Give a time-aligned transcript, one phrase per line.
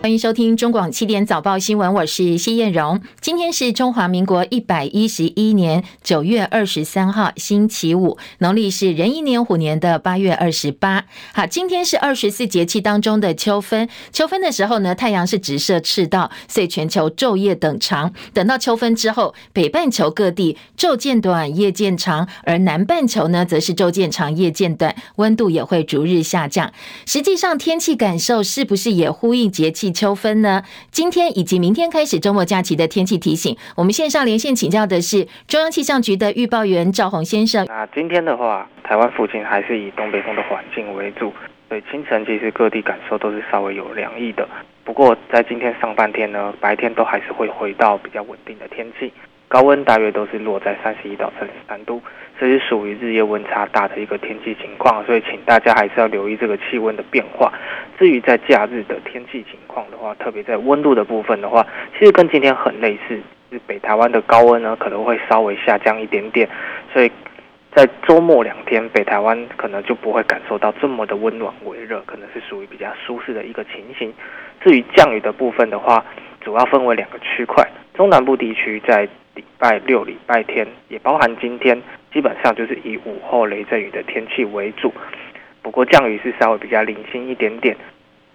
[0.00, 3.00] 欢迎收听中广七点早报新闻，我是谢燕荣。
[3.20, 11.04] 今天是中华民国一百一十一年九月二十三号，星期五，农历是壬寅年虎年的八月二十八。
[11.34, 13.88] 好，今天是二十四节气当中的秋分。
[14.12, 18.12] 秋分的时候呢，太阳是直射赤道，所以全球昼夜等长。
[18.32, 26.72] 等到秋分之后，北半球各地昼渐短，夜渐长，而南半球呢，则是昼渐长，夜渐短，温度也会逐日下降。
[27.04, 29.87] 实际上，天气感受是不是也呼应节气？
[29.92, 30.62] 秋分呢？
[30.90, 37.66] 今天以及明天开始周末假期的天气提醒，我们线上连线请教的是中央气象局的预报员赵宏先生。
[37.66, 41.32] 那今天的话，台湾附近还是以东北风的环境为主，
[41.68, 44.48] 所以清晨其实各地感受都是稍微有凉意的。
[44.84, 49.12] 不过在今天上半天呢，白天都还是会回到比较稳定的天气。
[49.48, 52.02] 高温大约都是落在三十一到三十三度，
[52.40, 57.52] 这是属于日夜温差大的一个天气情况，所以请大家还是要留意这个气温的变化。
[57.98, 61.66] 至于在假日的天气情况的话，特别在温度的部分的话，
[61.98, 63.20] 其实跟今天很类似，
[63.66, 66.48] 北台湾的高温呢可能会稍微下降一点点，
[66.92, 67.10] 所以
[67.74, 74.14] 在周末两天，北台湾可能就不会感受到这么的温暖微热，可能是属于比较舒适的一个情形。
[74.62, 76.04] 至于降雨的部分的话，
[76.40, 79.08] 主要分为两个区块，中南部地区在。
[79.34, 81.80] 礼拜六、礼拜天也包含今天，
[82.12, 84.92] 基本上就是以午后雷阵雨的天气为主。
[85.62, 87.76] 不过降雨是稍微比较零星一点点。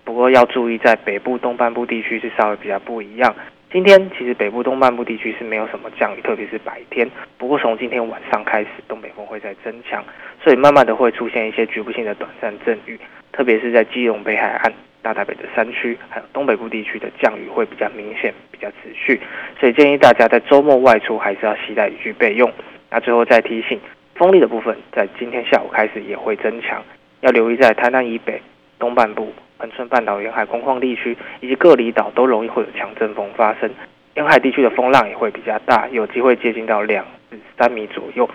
[0.04, 3.34] 不过要注意，在北部东半部地区是稍微比较不一样。
[3.72, 7.10] 今天其实北部东半部地区是没有什么降雨，特别是白天。
[7.38, 10.04] 不过从今天晚上开始，东北风会再增强，
[10.44, 13.00] 所以慢慢的会出现一些局部性的短暂阵雨，
[13.32, 14.74] 特别是在基隆北海岸。
[15.02, 19.20] 大台北的山区，还有东北部地区的降雨会比较明显，比较持续，
[19.60, 22.50] 所以建议大家在周末外出还是要携带雨具备用。
[22.94, 23.80] 那最后再提醒，
[24.14, 26.80] 风力的部分在今天下午开始也会增强，
[27.22, 28.40] 要留意在台南以北、
[28.78, 33.68] 东半部、恒春半岛沿海工矿地区以及各离岛都容易会有强阵风发生，
[34.14, 38.30] 沿海地区的风浪也会比较大，有机会接近到两至三米左右。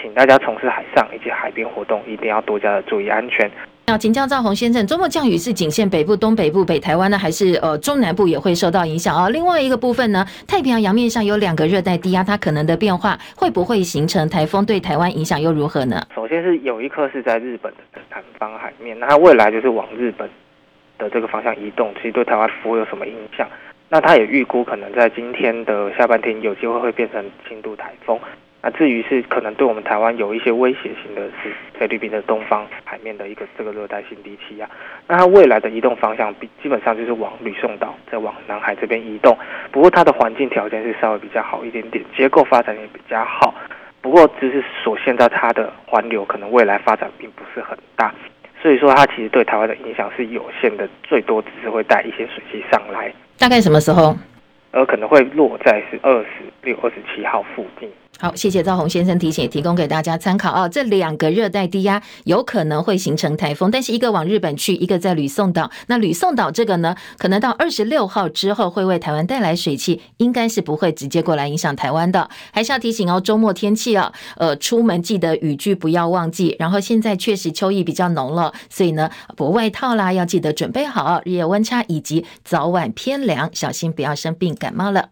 [0.00, 3.50] 请大家从事海上以及海边活动，一定要多加的注意安全。
[3.88, 9.30] 那请教赵宏先生，周末降雨是仅限北部、东北部、北台湾呢，还是呃中南部也会受到影响啊？
[9.30, 14.62] 另外一个部分呢，太平洋洋面上有两个热带低压，它可能的变化会不会形成台风？
[14.66, 16.06] 对台湾影响又如何呢？
[16.14, 20.28] 首先是有一颗是在日本的南方海面，那它未来就是往日本
[20.98, 23.48] 的这个方向移动，其实对台湾不会有什么影响。
[23.88, 28.20] 那它也预估可能在今天的下半天有机会会变成轻度台风。
[28.60, 34.68] 那至于是可能对我们台湾有一些威胁性的是菲律宾的东方海面的一个这个热带性低气压，
[35.06, 39.36] 那它未来的移动方向比基本上就是往吕宋岛再往南海这边移动。
[39.70, 43.54] 不过它的环境条件是稍微比较好一点点，结构发展也比较好。
[44.00, 48.12] 不过只是所限在它的环流可能未来发展并不是很大，
[48.60, 53.12] 所以说它其实对台湾的影响是有限的，最多只是会带一些水汽上来。
[53.38, 54.16] 大概什么时候？
[54.72, 56.28] 而可能会落在是二十
[56.62, 57.88] 六、二十七号附近。
[58.20, 60.68] 好，谢谢赵宏先生提醒，提供给大家参考啊。
[60.68, 65.70] 这两个热带低压有可能会形成台风，但是一个往日本去，一个在吕宋岛。
[65.86, 72.28] 那吕宋岛这个呢，可能到二十六号之后会为台湾带来水汽，应该是不会直接过来影响台湾的。
[72.52, 76.56] 还是要提醒哦，周末天气啊，呃，出门记得雨具不要忘记。
[76.58, 85.10] 然后现在确实秋意比较浓了，所以呢，薄外套啦要记得准备好，日夜温差以及早晚偏凉，小心不要生病感冒了。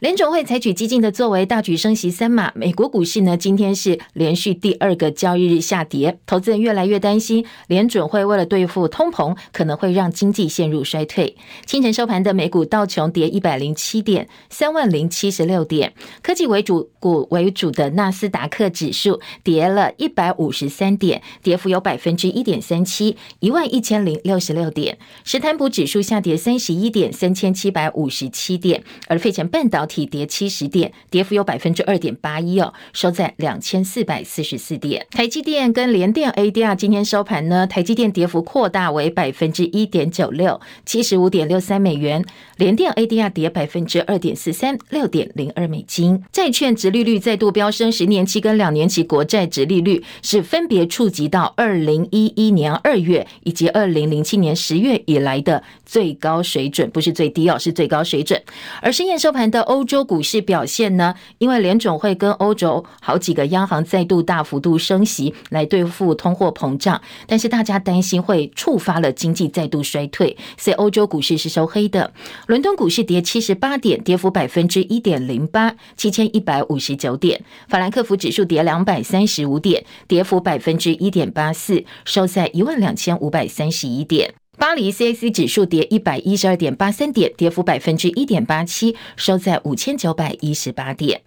[0.00, 2.52] 联准会采取激进的作为，大举升息三码。
[2.54, 11.36] 美国股市呢，今天是连续第二个交易日下跌，投资人越来越担心联准会为了对付通膨，可能会让经济陷入衰退。
[11.64, 15.90] 清晨收盘的美股道琼跌一百零七点，三万零七十六点；
[16.22, 24.98] 科技为主股为主的纳斯达克指数跌了一百五十三点，跌幅有百分之一点三七，一万一千零六十六点。
[25.22, 35.06] 史坦普指数下跌三十一点，三千七百五十七点，而费城半导体跌七十点，跌幅有百分之二点八一哦，收在两千四百四十四点。
[35.10, 42.22] 台积电跟联电 ADR 今天收盘呢，台积电跌幅扩大为百分之一点九六，七十五点六三美元；
[42.56, 46.22] 联电 ADR 跌百分之二点四三，六点零二美金。
[46.32, 58.40] 债券殖利率再度飙升，十年期跟两年期国债殖利率是分别触及到二零一一年二月以及二零零七年十月以来的最高水准，不是最低哦，是最高水准。
[58.80, 61.14] 而深夜收盘的欧洲股市表现呢？
[61.38, 72.12] 因为联总会跟欧洲好几个央行再度大幅度升息来对付通货膨胀，但是大家担心会触发了经济再度衰退，所以欧洲股市是收黑的。
[72.46, 77.44] 伦敦股市跌七十八点，跌幅百分之一点零八，七千一百五十九点。
[77.68, 84.34] 法兰克福指数跌两百三十五点，跌幅百分之一点八四，收在一万两千五百三十一点。
[84.56, 91.22] 巴黎 CAC 指数跌一百一十二点八三点，跌幅百分之一点八七，收在五千九百一十八点。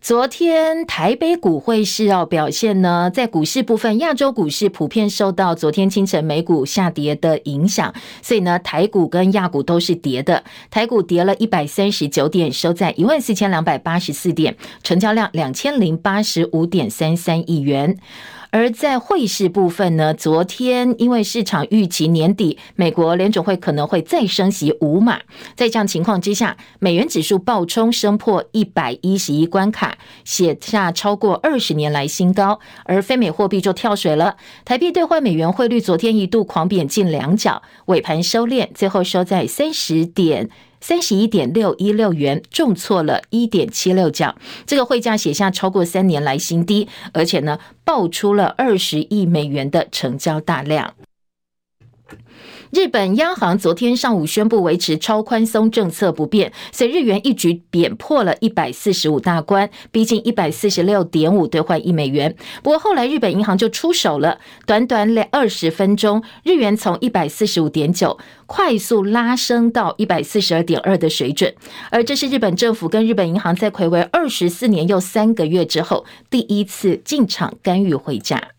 [0.00, 10.44] 昨天台北股会市哦表现呢，在股市部分，亚洲股市普遍受到昨天清晨美股下跌的影响，所以呢，台股跟亚股都是跌的。
[10.70, 17.98] 台股跌了一百三十九点，收在一万四千两百八十四点，成交量两千零八十五点三三亿元。
[18.56, 25.20] 而在汇市部分呢，昨天因为市场预期年底美国联准会可能会再升息五码，
[25.54, 32.58] 在这样情况之下，美元指数暴冲，升破一百一十一关卡，写下超过二十年来新高。
[32.86, 40.48] 而非美货币就跳水了，台币兑换美元汇率昨天一度狂贬近两角，尾盘收敛，最后收在三十点。
[40.88, 44.36] 三十一点六一六元，重挫了一点七六角，
[44.68, 50.94] 这个汇价写下超过三年来新低，而且呢，爆出了二十亿美元的成交大量。
[52.70, 62.34] 日本央行昨天上午宣布维持超宽松政策不变，所以日元一举贬破了一百四十五大关，逼近一百四十六点五兑换一美元。
[62.62, 71.54] 不过后来日本银行就出手了，短短两二十分钟，日元从一百四十五点九快速拉升到一百四十二点二的水准，
[71.90, 78.55] 而这是日本政府跟日本银行在睽违二十四年又三个月之后第一次进场干预汇价。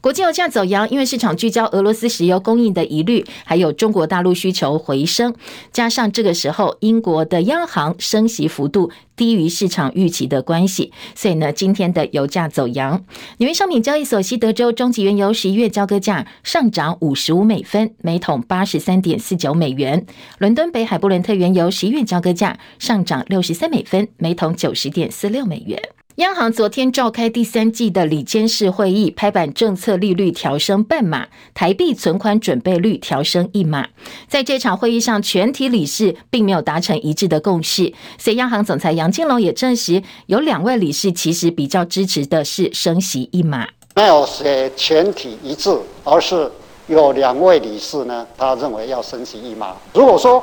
[0.00, 5.34] 国际油价走扬，因为市场聚焦俄罗斯石油供应的疑虑，还有中国大陆需求回升，
[5.72, 13.04] 加上这个时候英国的央行升息幅度低于市场预期的关系，所以呢，今天的油价走扬。
[13.36, 20.06] 纽约商品交易所西德州中级原油十一月交割价上涨五十五美分，每桶八十三点四九美元；
[20.38, 25.78] 伦敦北海布伦特原油十一月交割价上涨六十三美分，每桶九十点四六美元。
[26.16, 33.86] 央行昨天召开第三季的理监事会议，拍板政策利率调升半码，台币存款准备率调升一码。
[34.28, 43.68] 在这场会议上，全体理事并没有达成一致的共识，所以央行总裁杨金龙也证实，有两位理事其实比较支持的是升息一码。
[43.94, 46.50] 没有写全体一致，而是
[46.88, 49.76] 有两位理事呢，他认为要升息一码。
[49.94, 50.42] 如果说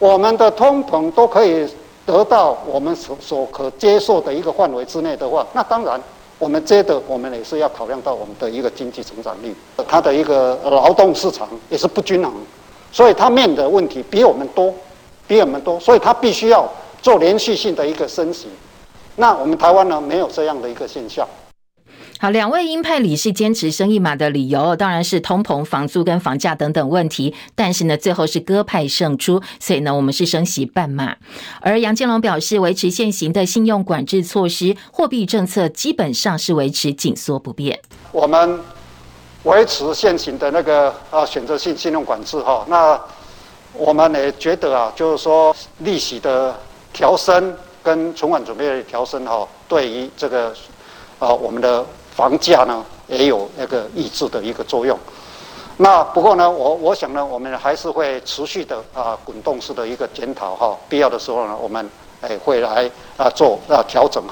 [0.00, 1.66] 我们的通膨都可以。
[2.06, 6.00] 得到我们所所可接受的一个范围之内的话，那当然
[6.38, 9.54] 我们接着我们也是要考量到我们的一个经济成长率，
[9.88, 12.32] 它的一个劳动市场也是不均衡，
[12.92, 14.72] 所以它面的问题比我们多，
[15.26, 16.66] 比我们多，所以它必须要
[17.02, 18.46] 做连续性的一个升级。
[19.16, 21.26] 那我们台湾呢，没有这样的一个现象。
[22.18, 27.34] 好，两位鹰派理事坚持升一码的理由，当然是通膨、房租跟房价等等问题。
[27.54, 31.14] 但是呢，最后是鸽派胜出，所以呢，我们是升息半码。
[31.60, 37.78] 而杨建龙表示，维持现行的信用管制措施，货币政策基本上是维持紧缩不变。
[38.12, 38.60] 我们
[39.42, 42.98] 维持现行的那个啊选择性信用管制哈，那
[43.74, 46.58] 我们也觉得啊，就是说利息的
[46.94, 50.54] 调升跟存款准备的调升哈，对于这个
[51.18, 51.84] 啊我们的。
[52.16, 54.98] 房价呢也有那个抑制的一个作用，
[55.76, 61.86] 那不过呢，我我想呢，我们还是会持续的啊滚动式的一个检讨哈，必要的时候呢，我们
[62.22, 64.24] 哎会来啊做啊调整。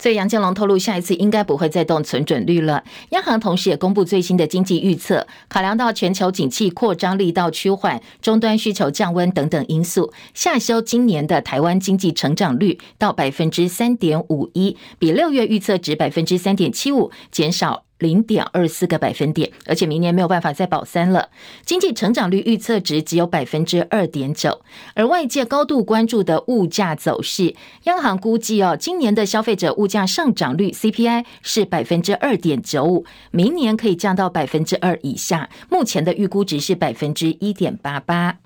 [0.00, 2.82] 所以杨建龙透露，下一次应该不会再动存准率了。
[3.10, 17.84] 央行同时也公布最新的经济预测，考量到全球景气扩张力道趋缓、终端需求降温等等因素，下修今年的台湾经济成长率到百分之三点五一，比六月预测值百分之三点七五减少。
[18.00, 21.28] 零点二四个百分点，而且明年没有办法再保三了。
[21.64, 24.60] 经济成长率预测值只有百分之二点九，
[24.94, 27.54] 而外界高度关注的物价走势，
[27.84, 35.48] 央行估计哦，今年的消费者物价上涨率 CPI 是百分之二点九五，明年可以降到百分之二以下。
[35.68, 38.38] 目前的预估值是百分之一点八八。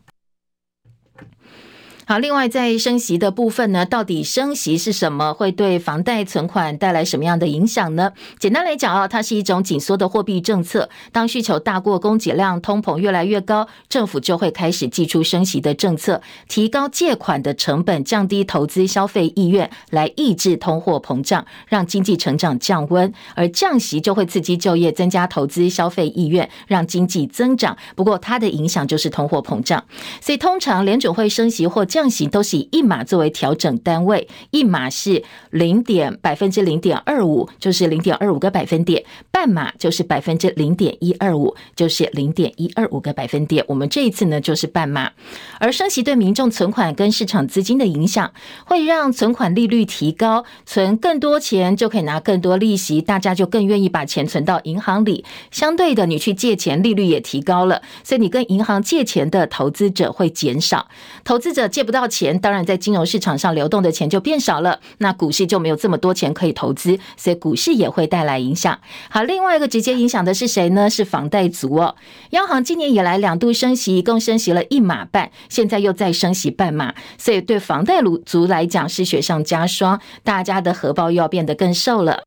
[2.06, 5.32] 好，另外在升息的部分呢，到底升息是什么？
[5.32, 8.12] 会对房贷存款带来什么样的影响呢？
[8.38, 10.90] 简单来讲啊，它是一种紧缩的货币政策。
[11.12, 23.10] 当需求大过供给量，通膨越来越高，政府就会开始祭出升息的政策，提高借款的成本，降低投资消费意愿，来抑制通货膨胀，让经济成长降温。
[23.34, 27.74] 而降息就会刺激就业，增加投资消费意愿，让经济增长。
[27.96, 29.82] 不过它的影响就是通货膨胀。
[30.20, 43.64] 所以通常联准会升息或降息都是以一码作为调整单位，一码是零点百分之零点二五，就是零点二五个百分点；半码就是百分之零点一二五，就是零点一二五个百分点。
[43.68, 45.12] 我们这一次呢，就是半码。
[45.60, 48.32] 而升息对民众存款跟市场资金的影响，
[48.64, 55.24] 会让存款利率提高，存更多钱就可以拿更多利息，大家就更愿意把钱存到银行里。
[55.52, 60.88] 相对的，你去借钱，利率也提高了，所以你跟银行借钱的投资者会减少。
[61.22, 68.78] 投资者借不到钱，当然在金融市场上流动的钱就变少了，那股市就没有这么多钱可以投资，所以股市也会带来影响。
[69.10, 70.88] 好，另外一个直接影响的是谁呢？
[70.88, 71.94] 是房贷族哦。
[72.30, 82.24] 央行今年以来两度升息，一共升息了一码半，现在又再升息半码，所以对房贷族来讲是雪上加霜，大家的荷包又要变得更瘦了。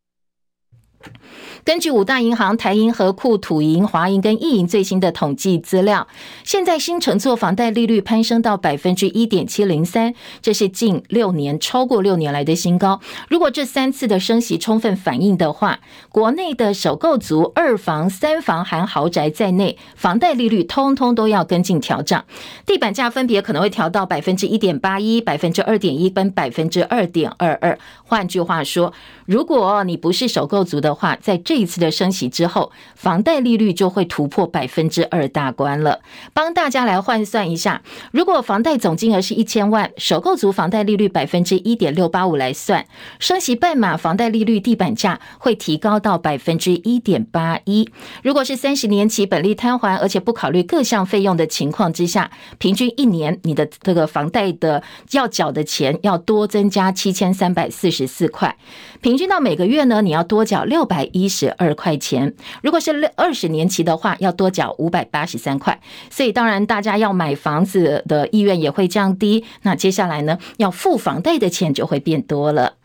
[1.63, 6.07] 根据五大银行台银、和库、土银、华银跟意银最新的统计资料，
[6.43, 13.01] 现在新乘坐房贷利率攀升到百分之一点七零三，这是近六年超过六年来的新高。
[13.29, 22.25] 如果这三次的升息充分反映的话，国内的首购族二房、三房含豪宅在内，房贷利率通通都要跟进调涨，
[22.65, 27.77] 地板价分别可能会调到百分之一点八一、百分之二点一跟百分之二点二二。
[28.03, 28.93] 换句话说，
[29.25, 36.01] 如果你不是首购族的话，在这一次的升息之后，房贷利率就会突破百分之二大关了。
[36.33, 42.85] 帮大家来换算一下，如果房贷总金额是一千万，首购族房贷利率百分之一点六八五来算，
[43.19, 47.87] 升息半码，房贷利率地板价会提高到百分之一点八一。
[48.23, 58.57] 如果是三十年期本利摊还，而且不考虑各项费用的情况之下，平均一年你的这个房贷的要缴的钱要多增加七千三百四十四块，
[59.01, 61.97] 平均到每个月呢，你要多缴六六百一十二块。
[61.97, 65.81] 钱，如果是二十年期的话，要多缴五百八十三块，
[66.11, 69.43] 所以当然大家要买房子的意愿也会降低。
[69.63, 72.75] 那接下来呢，要付房贷的钱就会变多了。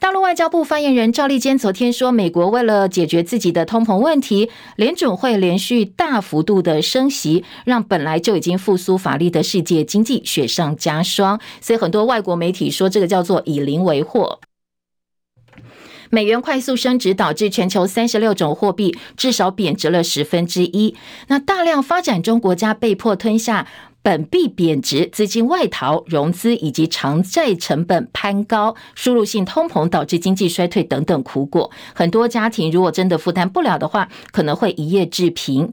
[0.00, 11.38] 大陆外交部发言人赵立坚昨天说，美国为了解决自己的通膨问题，联准会连续大幅度的升息，让本来就已经复苏乏力的世界经济雪上加霜。
[11.60, 14.40] 所以很多外国媒体说，这个叫做以邻为祸。
[16.10, 20.94] 美元快速升值，导致全球三十六种货币至少贬值了十分之一。
[21.28, 23.66] 那大量发展中国家被迫吞下
[24.00, 31.70] 本币贬值、资金外逃、融资以及偿债成本攀高、输入性通膨导致经济衰退等等苦果。
[31.94, 35.70] 很多家庭如果真的负担不了的话，可能会一夜致贫。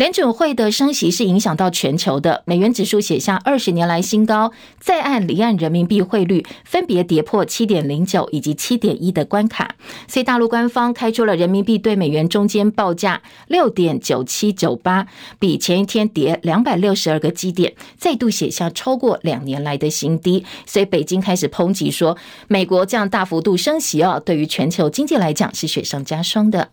[0.00, 9.74] 联准会的升息是影响到全球的，美元指数写下二十年来新高，在岸离岸人民币汇率分别跌破七点零九以及七点一的关卡，
[10.08, 15.06] 所以大陆官方开出了人民币对美元中间报价六点九七九八，
[15.38, 20.46] 比前一天跌两百六十二个基点，再度写下超过两年来的新低。
[20.64, 22.16] 所以北京开始抨击说，
[22.48, 26.70] 美国这样大幅度升息哦，对于全球经济来讲是雪上加霜的。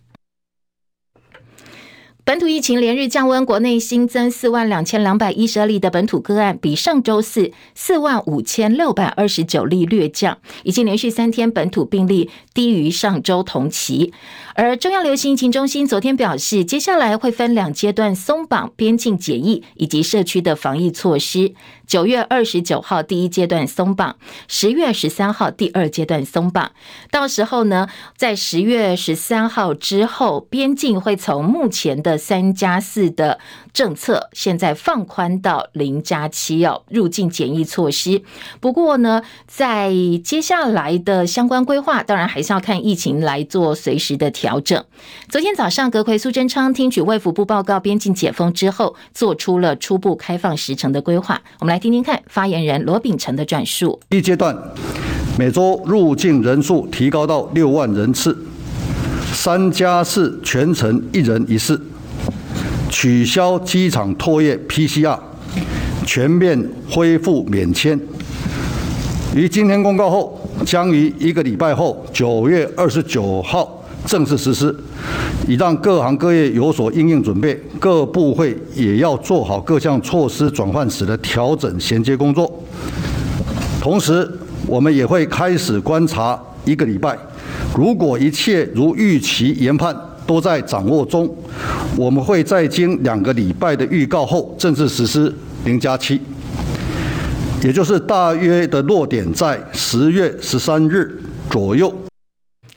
[2.28, 14.12] 本土疫情连日降温，国内新增四万两千两百一十二例的本土个案，比上周四四万五千六百二十九例略降，已经连续三天本土病例低于上周同期。
[14.58, 21.54] 而中央流行疫情中心昨天表示，接下来会分两阶段松绑边境检疫以及社区的防疫措施。
[21.86, 24.16] 九月二十九号第一阶段松绑，
[24.48, 26.72] 十月十三号第二阶段松绑。
[27.12, 27.88] 到时候呢，
[28.18, 33.40] 在十月十三号之后，边境会从目前的三加四的
[33.72, 38.24] 政策，现在放宽到零加七哦，入境检疫措施。
[38.60, 44.47] 不过呢，在接下来的相关规划，当然还是要看疫情来做随时的调。
[44.48, 44.82] 调整。
[45.28, 51.42] 昨天早上，阁揆苏贞昌听取卫福部报告，边境解封之后，做出了初步开放时程的规划。
[51.60, 54.00] 我们来听听看发言人罗秉成的转述。
[54.10, 54.58] 一阶段，
[55.38, 58.38] 每周入境人数提高到六万人次，
[59.34, 61.78] 三加四全程一人一室，
[62.90, 65.20] 取消机场唾液 PCR，
[66.06, 68.00] 全面恢复免签。
[69.36, 73.77] 于今天公告后，将于一个礼拜后，九月二十九号。
[74.08, 74.74] 正式实施，
[75.48, 82.52] 以让各行各业有所应应准备，各部会也要做好各项措施转换时的调整衔接工作。
[83.82, 84.28] 同时，
[84.66, 87.18] 我们也会开始观察一个礼拜，
[87.78, 89.96] 如果一切如预期研判
[90.26, 91.30] 都在掌握中，
[91.98, 95.34] 我们会在经两个礼拜的预告后正式实施
[95.66, 96.20] 零加七，
[97.64, 101.94] 也就是大约的落点在十月十三日左右。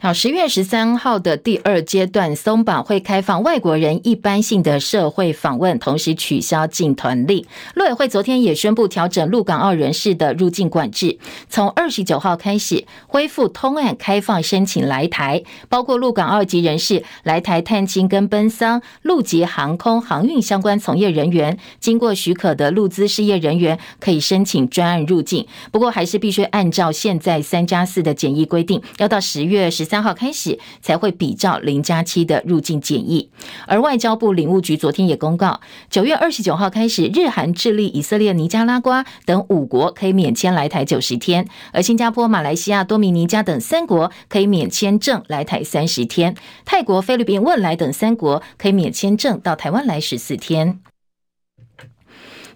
[0.03, 7.45] 好，十月十三号的第二阶段松绑会开放外国人一般性的社会访问，同时取消进团令。
[7.75, 11.19] 陆委会昨天也宣布调整陆港澳人士的入境管制，
[11.51, 29.90] 从二十九号开始恢复通案开放申请来台，包括陆港澳籍人士来台探亲跟奔丧，陆籍航空航运相关从业人员，经过许可的陆资事业人员可以申请专案入境，不过还是必须按照现在三加四的检疫规定，要到十月十。
[29.91, 33.29] 三号开始才会比照零加七的入境检疫，
[33.67, 50.79] 而外交部领务局昨天也公告，九月二十九号开始，日韩、智利、以色列、尼加拉瓜等五国可以免签来台九十天，而新加坡、马来西亚、多米尼加等三国可以免签证来台三十天，泰国、菲律宾、汶莱等三国可以免签证到台湾来十四天。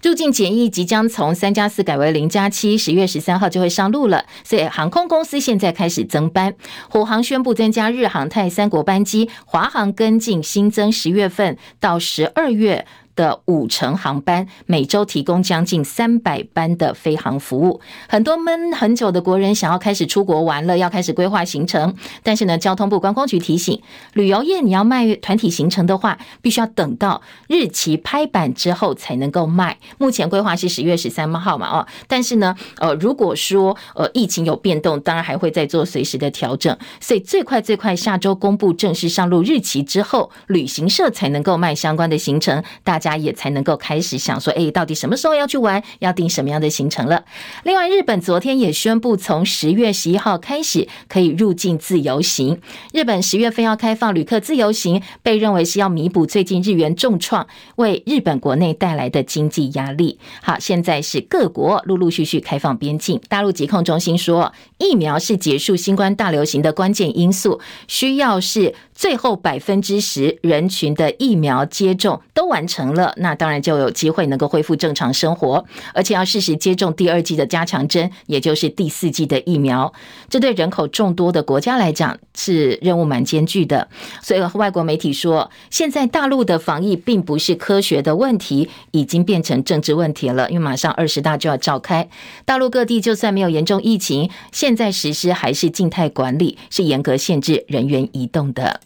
[0.05, 4.27] 入境检疫即将从三加四改为零加七，十月十三号就会上路了。
[4.45, 6.55] 所以航空公司现在开始增班，
[6.91, 12.87] 虎航宣布增加日航泰三国班机，华航跟进新增十月份到十二月。
[13.17, 17.81] 的五成航班，每周提供将近三百班的飞航服务。
[18.09, 21.95] 很多闷很久的国人想要开始出国玩了，要开始规划行程。
[22.23, 23.81] 但是呢，交通部观光局提醒，
[24.15, 29.79] 旅游业你要卖团体行程的话，必须要等到日期拍板之后才能够卖。
[29.99, 36.77] 目前规划是十月十三号嘛，哦，但是呢，呃，如果说呃疫情有变动，当然还会再做随时的调整。
[37.01, 42.63] 所以最快最快下周公布正式上路日期之后，旅行社才能够卖相关的行程。
[42.83, 47.25] 大家也才能够开始想说，哎，到底什么时候要去玩，要订什么样的行程了？
[47.65, 52.61] 另外，日本昨天也宣布，从十月十一号开始可以入境自由行。
[52.93, 57.47] 日本十月份要开放旅客自由行，被认为是要弥补最近日元重创，
[57.77, 60.19] 为日本国内带来的经济压力。
[60.43, 63.21] 好，现在是各国陆陆续续开放边境。
[63.29, 79.93] 大陆疾控中心说，疫苗是结束新冠大流行的关键因素，需要是最后百分之十人群的疫苗接种都完成了，那当然就有机会能够恢复正常生活，而且要适时接种第二剂的加强针，也就是第四剂的疫苗。
[80.29, 83.89] 这对人口众多的国家来讲是任务蛮艰巨的。
[84.23, 90.49] 所以外国媒体说，现在大陆的防疫并不是科学的问题，已经变成政治问题了。
[90.51, 92.09] 因为马上二十大就要召开，
[92.45, 98.81] 大陆各地就算没有严重疫情，现在实施还是静态管理，是严格限制人员移动的。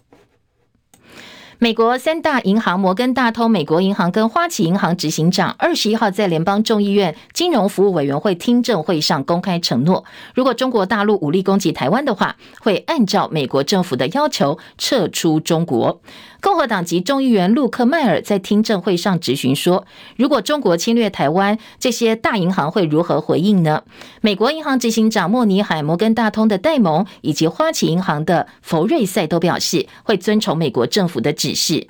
[1.61, 10.05] 美国三大银行摩根大通、美国银行跟花旗银行执行长二十一号在联邦众议院金融服务委员会听证会上公开承诺，
[10.37, 16.01] 如果中国大陆武力攻击台湾的话，会按照美国政府的要求撤出中国。
[16.41, 23.83] 共和党籍众议员陆克迈尔在听证会上质询说：“如果中国侵略台湾，这些大银行会如何回应呢？”
[24.23, 31.89] 美国银行执行长莫尼海、摩根大通的戴蒙以及花旗银行的弗瑞塞都表示，会遵从美国政府的指示。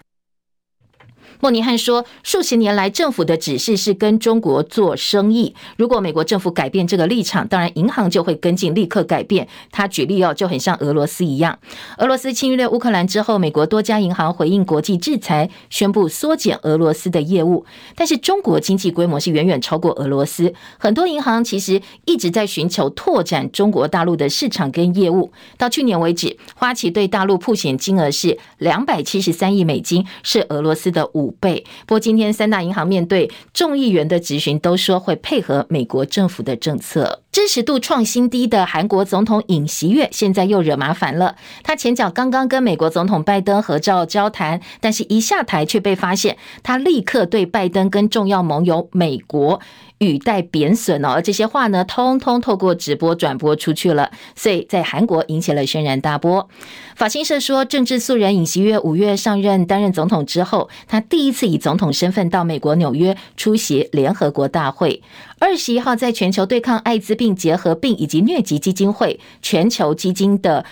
[1.40, 5.54] 莫尼汉说：“数十年来，政府的指示是跟中国做生意。
[5.76, 11.58] 如果美国政府改变这个立场，当然银行就会跟进，立刻改变。”他举例哦，就很像俄罗斯一样。
[11.98, 17.64] 俄罗斯侵略乌克兰之后，美国多家银行回应国际制裁，宣布缩减俄罗斯的业务。
[17.94, 25.30] 但是中国经济规模是远远超过俄罗斯，很多银行其实一直在寻求拓展中国大陆的市场跟业务。
[25.56, 31.64] 到去年为止，花旗对大陆铺险金额是两百七十三亿美金，是俄罗斯的五倍。
[31.86, 37.22] 不过，今天三大银行面对众议员的质询，都说会配合美国政府的政策。
[37.30, 41.36] 支持度创新低的韩国总统尹锡悦，现在又惹麻烦了。
[41.62, 49.60] 他前脚刚刚跟美国总统拜登合照交谈，但是一下台却被发现，他立刻对拜登跟重要盟友美国。
[49.98, 56.48] 语带贬损哦，而这些话呢，通通透过直播转播出去了，所以在韩国引起了轩然大波。
[56.94, 65.02] 法新社说，政治素人尹锡悦五月上任担任总统之后，他第第一次以总统身份到美国纽约出席联合国大会。
[65.40, 70.64] 二十一号在全球对抗艾滋病、结核病以及疟疾基金会全球基金的。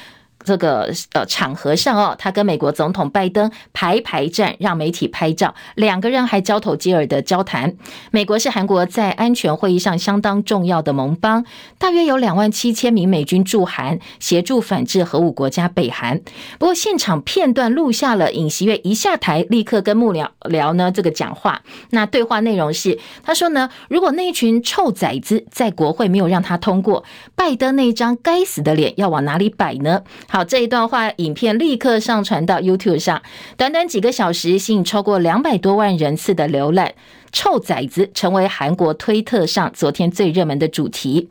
[0.47, 7.75] 这个呃场合上哦，他跟美国总统拜登排排站，让媒体拍照，两个人还交头接耳的交谈。
[8.13, 11.45] 美国是韩国在安全会议上相当重要的盟邦，
[11.79, 16.21] 大约有两万七千名美军驻韩，协助反制核武国家北韩。
[16.61, 21.61] 不过现场片段录下了尹锡悦一下台，立刻跟幕僚聊呢这个讲话。
[21.91, 27.03] 那对话内容是，他说呢，如果那一群臭崽子在国会没有让他通过，
[27.35, 30.03] 拜登那张该死的脸要往哪里摆呢？
[30.37, 33.23] 好，这一段话影片立刻上传到 YouTube 上，
[33.57, 36.93] 短短几个小时吸引超过两百多万人次的浏览。
[37.33, 41.31] 臭崽子成为韩国推特上昨天最热门的主题。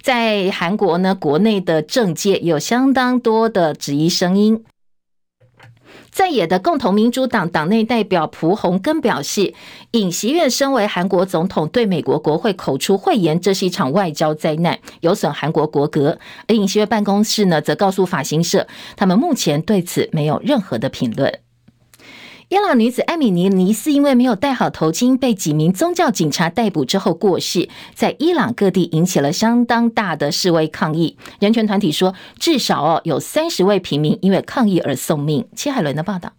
[0.00, 4.64] 在韩国呢，国内的政界有相当多的质疑声音。
[6.10, 9.52] 在野的共同民主党党内代表蒲洪根表示，
[9.90, 16.18] 尹锡悦身为韩国总统对美国国会口出秽言，这是一场外交灾难，有损韩国国格。
[16.48, 21.40] 而尹锡悦办公室呢，则告诉法新社，他们目前对此没有任何的评论。
[22.48, 31.16] 伊朗女子艾米尼尼斯因为没有戴好头巾，被几名宗教警察逮捕之后过世，在伊朗各地引起了相当大的示威抗议。
[31.40, 35.44] 人权团体说，至少哦有三十位平民因为抗议而送命。
[35.56, 36.32] 戚海伦的报道。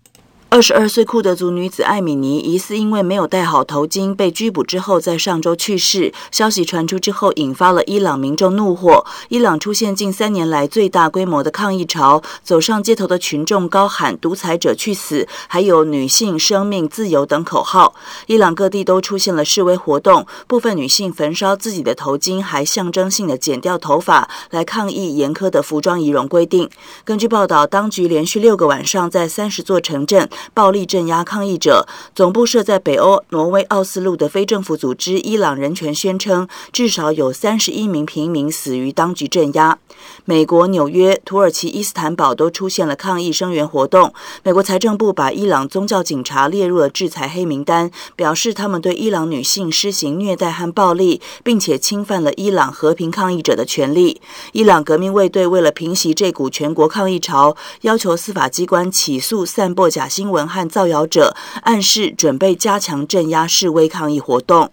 [0.49, 6.13] 二十二岁库德族女子艾米尼疑似因为没有戴好头巾被拘捕之后，在上周去世。
[6.31, 9.05] 消息传出之后，引发了伊朗民众怒火。
[9.27, 17.93] 伊朗出现近三年来最大规模的抗议潮，走上街头的群众高喊“独裁者去死”，还有“女性生命自由”等口号。
[18.27, 26.69] 伊朗各地都出现了示威活动，部分女性焚烧自己的头巾，还象征性的剪掉头发来抗议严苛的服装仪容规定。
[27.03, 30.27] 根据报道，当局连续六个晚上在三十座城镇。
[30.53, 39.77] 暴力镇压抗议者，总部设在北欧挪威奥斯陆的非政府组织伊朗人权宣称，至少有三十一名平民死于当局镇压。
[40.25, 44.13] 美国纽约、土耳其伊斯坦堡都出现了抗议声援活动。
[44.43, 54.21] 美国财政部把伊朗宗教警察列入了制裁黑名单，表示他们对伊朗女性施行虐待和暴力，并且侵犯了伊朗和平抗议者的权利。
[54.53, 64.71] 伊朗革命卫队为了平息这股全国抗议潮，要求司法机关起诉散播假新闻和造谣者，暗示准备加强镇压示威抗议活动。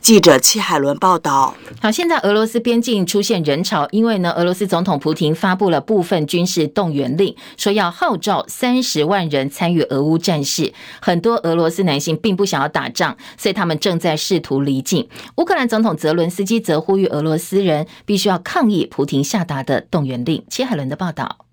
[0.00, 1.54] 记者戚海伦报道。
[1.80, 10.74] 好，现在俄罗斯边境出现人潮，因为呢，俄罗斯总统普廷发布了部分军事动员令，说要号召三十万人参与俄乌战事。
[11.00, 15.08] 很多俄罗斯男性并不想要打仗，所以他们正在试图离境。
[15.36, 20.44] 乌克兰总统泽伦斯基则呼吁俄罗斯人必须要抗议普廷下达的动员令。
[20.50, 21.43] 戚海伦的报道。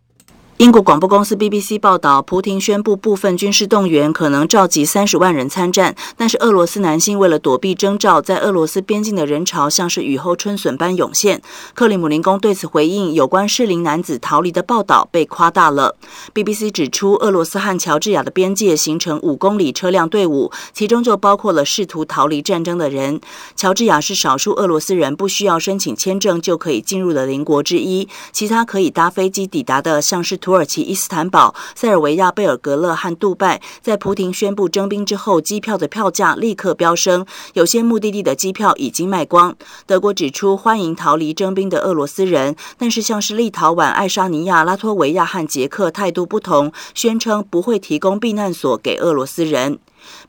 [0.62, 5.96] 英国广播公司 BBC 报道，普廷宣布部分军事动员，可能召集三十万人参战。
[6.16, 11.42] 但是俄罗斯男性为了躲避征召，在俄罗斯边境的人潮像是雨后春笋般涌现。
[11.74, 15.96] 克里姆林宫对此回应，有关适龄男子逃离的报道被夸大了。
[16.32, 23.20] BBC 指出，俄罗斯和乔治亚的边界形成五公里车辆队伍，其中就包括了试图逃离战争的人。
[23.56, 39.56] 乔治亚是少数俄罗斯人不需要申请签证就可以进入的邻国之一，其他可以搭飞机抵达的，像是土土耳其伊斯坦堡、塞尔维亚、贝尔格勒和杜拜，在普廷宣布征兵之后，机票的票价立刻飙升，有些目的地的机票已经卖光。
[39.86, 49.80] 德国指出欢迎逃离征兵的俄罗斯人，但是像是立陶宛、爱沙尼亚、拉脱维亚和捷克态度不同，宣称不会提供避难所给俄罗斯人。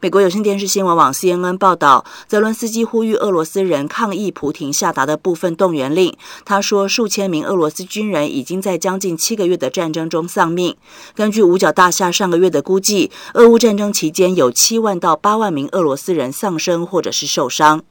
[0.00, 6.16] 美国有线电视新闻网 CNN 报道，泽伦斯基呼吁俄罗斯人抗议普廷下达的部分动员令。
[6.44, 10.76] 他说，数千名俄罗斯军人已经在将近七个月的战争中丧命。
[11.14, 17.82] 根据五角大厦上个月的估计，俄乌战争期间有七万到八万名俄罗斯人丧生或者是受伤。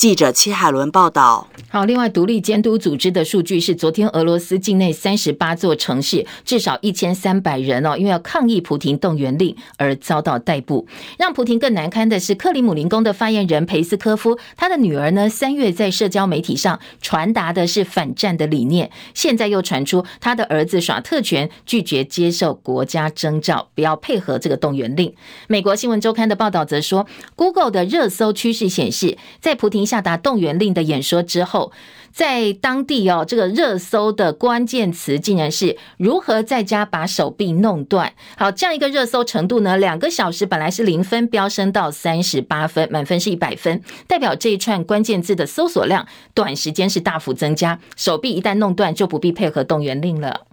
[0.00, 1.46] 记者戚海伦报道。
[1.68, 10.88] 好，另外独立监督组织的数据是，昨天俄罗斯境内三十八座城市至少一千三百人哦，因为要抗议普亭动员令而遭到逮捕。
[11.18, 25.14] 让普廷更难堪的是，克里姆林宫的发言人裴斯科夫，他的女儿呢，三月在社交媒体上传达的是反战的理念，现在又传出他的儿子耍特权，拒绝接受国家征召，不要配合这个动员令。
[25.46, 31.72] 美国新闻周刊的报道则说，Google 的热搜趋势显示，在普亭下达动员令的演说之后，
[32.12, 38.12] 在当地哦，这个热搜的关键词竟然是如何在家把手臂弄断。
[38.36, 47.80] 好，这样一个热搜程度呢，两个小时本来是零分，飙升到三十八分，满分是一百分，代表这一串关键字的搜索量短时间是大幅增加。
[47.96, 50.46] 手臂一旦弄断，就不必配合动员令了。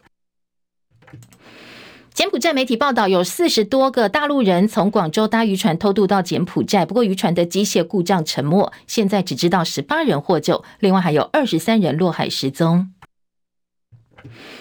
[2.17, 12.91] 柬埔寨媒体报道，有四十多个大陆人从广州搭渔船偷渡到柬埔寨，不过渔船的机械故障沉没，现在只知道十八人获救，另外还有二十三人落海失踪。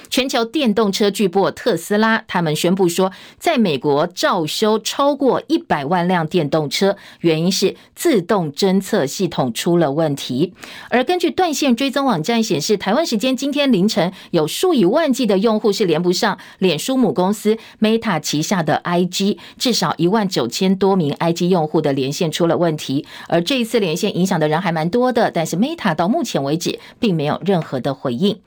[0.08, 10.54] 全球电动车巨擘特斯拉，他们宣布说，在美国召修超过一百万辆电动车，原因是自动侦测系统出了问题。
[10.90, 23.04] 而根据断线追踪网站显示，台湾时间今天凌晨，有数以万计的用户是连不上脸书母公司 Meta 旗下的 IG，至少一万九千多名 IG 用户的连线出了问题。
[23.28, 28.38] 而这一次连线影响的人还蛮多的，但是 Meta 到目前为止并没有任何的回应。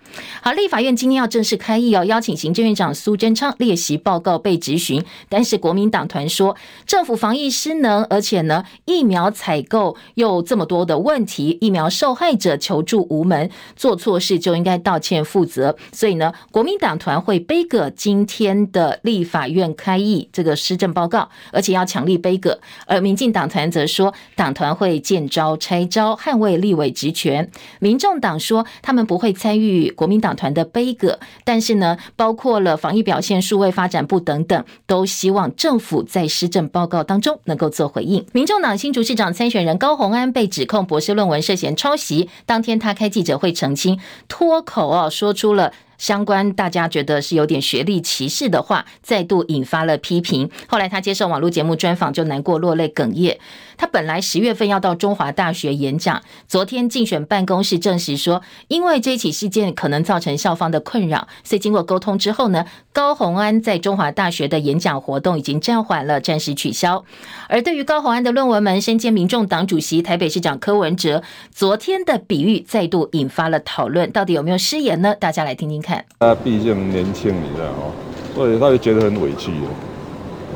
[0.41, 5.03] 好，立法院今天要正式是开议哦，邀请行政院长苏贞昌列席报告被质询。
[5.27, 15.75] 但是国民党团说，政府防疫失能，而且呢，疫苗采购又这么多的问题，疫苗受害者求助无门，做错事就应该道歉负责。
[15.91, 22.59] 所以呢，国民党团会杯葛今天的立法院开议这个施政报告，而且要强力杯葛。
[22.85, 27.49] 而民进党团则说，党团会见招拆招，捍卫立委职权。
[27.79, 38.25] 民众党说，他们不会参与国民党团的杯葛，但是呢，包括了防疫表现、数位发展部等等，都希望政府在施政报告当中能够做回应。
[38.33, 45.73] 民众党新竹市长参选人高红安被指控博士论文涉嫌抄袭，当天他开记者会澄清，脱口哦说出了。
[45.99, 50.49] 相关大家觉得是有点学历歧视的话，再度引发了批评。
[50.67, 53.37] 后来他接受网络节目专访，就难过落泪哽咽。
[53.77, 67.03] 他本来十月份要到中华大学演讲，昨天竞选办公室证实说，因为这起事件可能造成校方的困扰，所以经过沟通之后呢，高虹安在中华大学的演讲活动已经暂缓了，暂时取消。
[67.47, 75.13] 而对于高虹安的论文门，身兼民众党主席台北市长柯文哲昨天的比喻再度引发了讨论，到底有没有失言呢？
[75.15, 75.88] 大家来听听看。
[76.19, 77.93] 他毕竟年轻，你知道吗？
[78.35, 79.51] 所以他就觉得很委屈。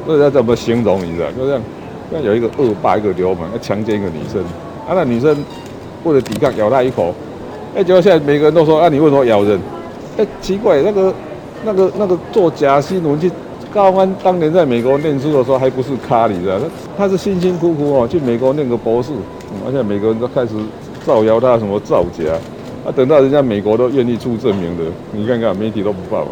[0.06, 1.00] 所以他怎么形容？
[1.06, 1.32] 你知道？
[1.32, 1.62] 就这样，
[2.12, 4.42] 像有一个恶霸，一个流氓，要强奸一个女生。
[4.88, 5.36] 啊，那女生
[6.04, 7.14] 为了抵抗，咬他一口。
[7.76, 9.60] 哎，结果现在每个人都说：啊，你为什么咬人？
[10.18, 11.14] 哎，奇怪，那个、
[11.64, 13.32] 那个、那个作假新闻去。
[13.74, 16.60] 高欢当年在美国念书的时候，还不是咖，你知道？
[16.96, 19.12] 他他是辛辛苦苦哦，去美国念个博士，
[19.66, 20.50] 而且每个人都开始
[21.04, 22.24] 造谣他什么造假。
[22.86, 26.32] 啊，等到人家美国都愿意出证明的，你看看媒体都不报啊？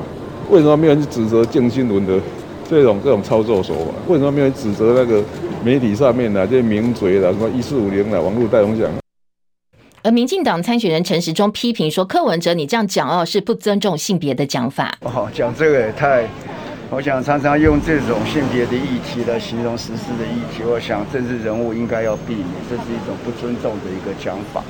[0.49, 2.19] 为什么没有人去指责郑新闻的
[2.69, 3.91] 这种这种操作手法？
[4.07, 5.23] 为什么没有人指责那个
[5.63, 8.89] 媒体上面的这些名嘴的什么一四五零的网络带风向？
[10.03, 16.27] 而民进党参选人陈时中批评说：“柯文哲，你这样讲哦，是不尊重性别的讲法。”哦，讲这个也太……
[16.89, 24.61] 我想常常用这种性别的议题来形容时事的议题，我想政治人物应该要避免，这是一种不尊重的一个讲法。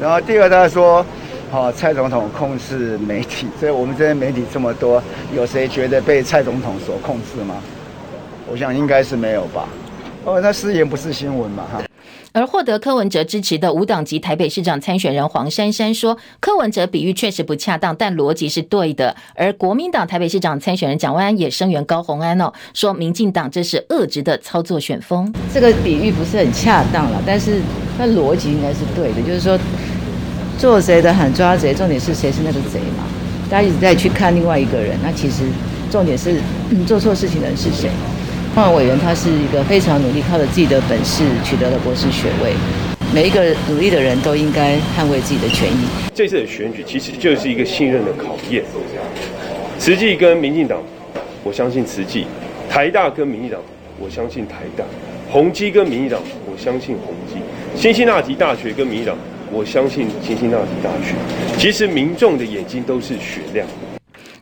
[0.00, 1.04] 然后第二个，他说，
[1.50, 5.02] 好，蔡总统控制媒体，所以我们这些媒体这么多，
[5.34, 7.54] 有谁觉得被蔡总统所控制吗？
[8.48, 9.68] 我想应该是没有吧。
[10.24, 11.82] 哦，那失言不是新闻嘛，哈。
[12.36, 19.16] 而获得柯文哲支持的无党籍台北市长参选人黄珊珊说，柯文哲比喻确实不恰当，但逻辑是对的。
[19.34, 25.32] 而国民党台北市长参选人蒋万安也声援高虹安哦，说民进党这是恶质的操作选风。
[25.50, 27.62] 这个比喻不是很恰当了，但是
[27.96, 29.58] 那逻辑应该是对的，就是说
[30.58, 33.04] 做贼的喊抓贼，重点是谁是那个贼嘛？
[33.48, 35.44] 大家一直在去看另外一个人，那其实
[35.90, 36.38] 重点是
[36.86, 37.88] 做错事情的人是谁？
[38.56, 42.54] 黄委员他是一个非常努力，靠着自己的本事取得了博士学位。
[43.14, 45.86] 每一个努力的人都应该捍卫自己的权益。
[46.14, 48.64] 这次的选举其实就是一个信任的考验。
[49.78, 50.78] 慈济跟民进党，
[51.44, 52.24] 我相信慈济；
[52.66, 53.60] 台大跟民进党，
[54.00, 54.84] 我相信台大；
[55.30, 56.18] 宏基跟民进党，
[56.50, 57.38] 我相信宏基；
[57.78, 59.14] 辛辛那提大学跟民进党，
[59.52, 61.14] 我相信辛辛那提大学。
[61.58, 63.68] 其实民众的眼睛都是雪亮。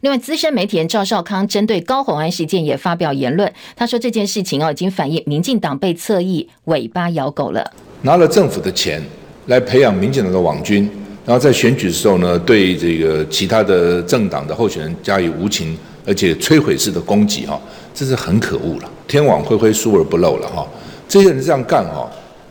[0.05, 3.51] 另外，资深媒体人赵少康针对高虹安事件也发表言论。
[3.75, 9.03] 他说：“这件事情哦，已经反映民进党被侧翼尾巴咬狗了，拿了政府的钱
[9.47, 10.87] 来培养民进党的网军，
[11.25, 15.75] 然后在选举的时候呢，对这个其他的政党的候选人加以无情
[16.07, 17.59] 而且摧毁式的攻击哈，
[17.95, 18.91] 这是很可恶了。
[19.09, 20.69] 天网恢恢，疏而不漏了哈。
[21.09, 22.07] 这些人这样干哈，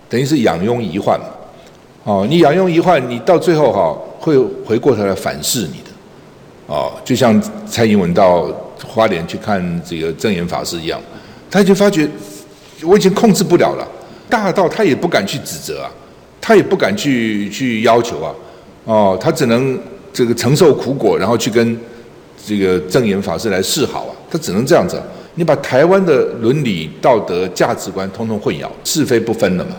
[0.09, 1.21] 等于是仰拥遗患
[2.03, 4.35] 哦，你仰拥遗患，你到最后哈会
[4.65, 5.75] 回过头来反噬你。”
[6.67, 8.47] 哦，就像蔡英文到
[8.85, 10.99] 花莲去看这个证严法师一样，
[11.51, 12.07] 他就发觉
[12.83, 13.87] 我已经控制不了了，
[14.29, 15.91] 大到他也不敢去指责啊，
[16.39, 18.33] 他也不敢去去要求啊，
[18.85, 19.77] 哦，他只能
[20.11, 21.77] 这个承受苦果，然后去跟
[22.45, 25.01] 这个证严法师来示好啊，他只能这样子。
[25.35, 29.71] 你把台湾的伦理道德价值观通通混淆，是非不分了嘛。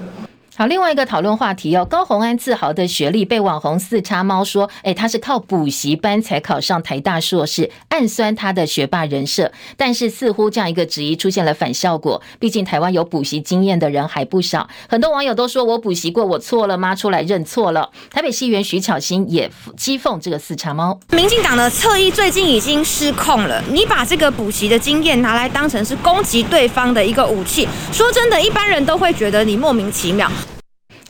[0.56, 9.50] 好，另外一个讨论话题哦，高虹安自豪的学历被网红四叉猫说，诶，他是靠补习班才考上台大硕士，暗酸他的学霸人设。
[9.76, 16.94] 但是似乎这样一个质疑出现了反效果，毕竟台湾有补习经验的人还不少，很多网友都说我补习过，我错了吗？
[16.94, 17.90] 出来认错了。
[18.12, 20.96] 台北市议员徐巧芯也讥讽这个四叉猫。
[21.10, 30.30] 民进党的侧翼最近已经失控了，你把这个补习的经验拿来当成是攻击对方的一个武器，说真的，一般人都会觉得你莫名其妙。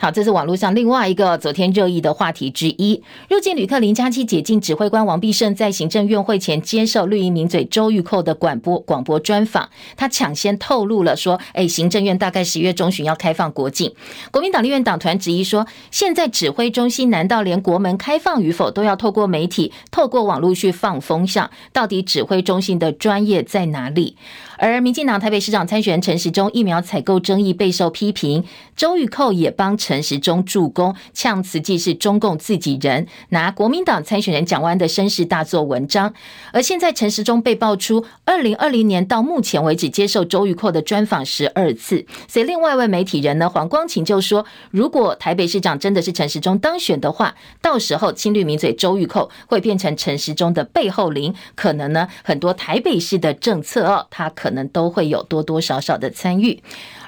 [0.05, 3.03] 好，这是网络上另外一个昨天热议的话题之一。
[3.31, 13.95] 入境旅客零加七解禁指挥官王必胜在行政院会前接受绿营名嘴周玉蔻的广播广播专访，他抢先透露了说：“哎，行政院大概十月中旬要开放国境。”
[14.31, 21.51] 国民党立院党团质疑说：“现在指挥中心难道连国门开放与否都要透过媒体、透过网络去放风向？
[21.73, 24.19] 到底指挥中心的专业在哪里？”
[24.57, 28.45] 而民进党台北市长参选人陈时中疫苗采购争议备受批评，
[28.77, 36.13] 周玉蔻也帮陈陈时中助攻，呛慈济是中共自己人，拿国民党参选人蒋万的身世大做文章。
[36.53, 56.61] 而现在陈时中被爆出，二零二零年到目前为止接受周玉蔻的专访十二次，所以另外一位媒体人呢，黄光芹就说，如果台北市长真的是陈时中当选的话，到时候亲绿名嘴周玉蔻会变成陈时中的背后灵，可能呢很多台北市的政策哦，他可能都会有多多少少的参与。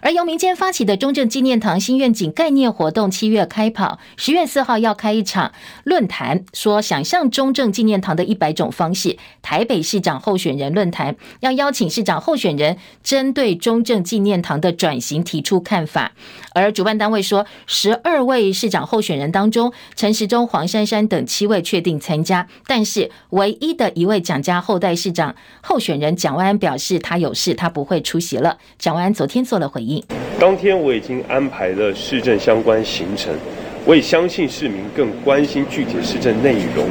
[0.06, 5.50] 而由民间发起的中正纪念堂新愿景概念活动，七月开跑，十月四号要开一场
[5.82, 9.18] 论坛，说想象中正纪念堂的一百种方式。
[9.42, 16.12] 台北市长候选人论坛要邀请市长候选人针对中正纪念堂的转型提出看法。
[16.54, 28.58] 而主办单位说，十二位市长候选人当中，陈时中、黄珊珊等七位确定参加，但是唯一的一位蒋家后代市长候选人蒋万安表示他有事，他不会出席了。
[28.78, 29.95] 蒋万安昨天做了回应。
[30.38, 33.32] 当天我已经安排了市政相关行程，
[33.84, 36.86] 我也相信市民更关心具体的市政内容，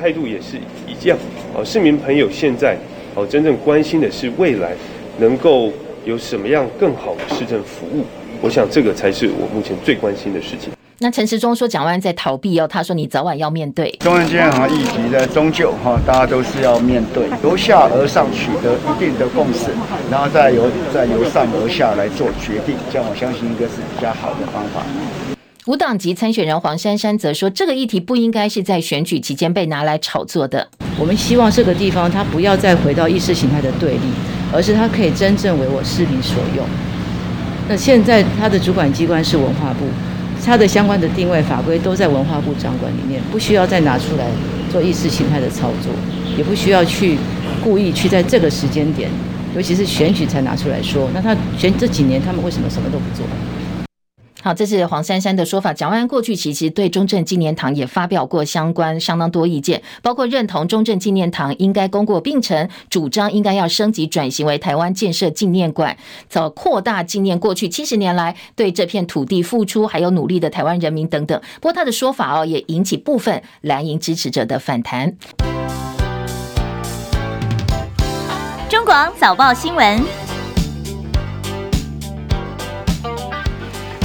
[0.00, 1.18] 态度也是一样。
[1.54, 2.76] 哦，市民朋友现在
[3.14, 4.72] 哦真正关心的是未来
[5.18, 5.72] 能够
[6.04, 8.04] 有什么样更好的市政服务，
[8.40, 10.72] 我想这个才是我目前最关心的事情。
[11.02, 19.70] 那陈时中说，蒋万安在逃避哦，他说你早晚要面对中央纪念堂议题的终究哈，大家都是要面对，由下而上取得一定的共识，
[20.10, 24.82] 然后再由再由上而下来做决定，这样我相信应该是比较好的方法。
[25.64, 30.68] 无党籍参选人黄珊珊则说，这个议题不应该是在选举期间被拿来炒作的。
[30.98, 34.12] 我们希望这个地方它不要再回到意识形态的对立，
[34.52, 36.66] 而是它可以真正为我市民所用。
[37.66, 39.86] 那现在它的主管机关是文化部。
[40.44, 44.26] 它的相关的定位法规都在文化部掌管里面，不需要再拿出来
[44.72, 45.92] 做意识形态的操作，
[46.36, 47.16] 也不需要去
[47.62, 49.08] 故意去在这个时间点，
[49.54, 51.08] 尤其是选举才拿出来说。
[51.14, 53.24] 那他选这几年，他们为什么什么都不做？
[54.42, 55.72] 好，这是黄珊珊的说法。
[55.72, 65.96] 蒋万安过去其实对中正纪念堂也发表过相关相当多意见，包括认同中正纪念堂应该功过并成，主张应该要升级转型为台湾建设纪念馆，
[66.28, 71.38] 早扩大纪念过去七十年来对这片土地付出还有努力的台湾人民等等。
[71.56, 75.16] 不过他的说法哦，也引起部分蓝营支持者的反弹。
[78.70, 80.29] 中广早报新闻。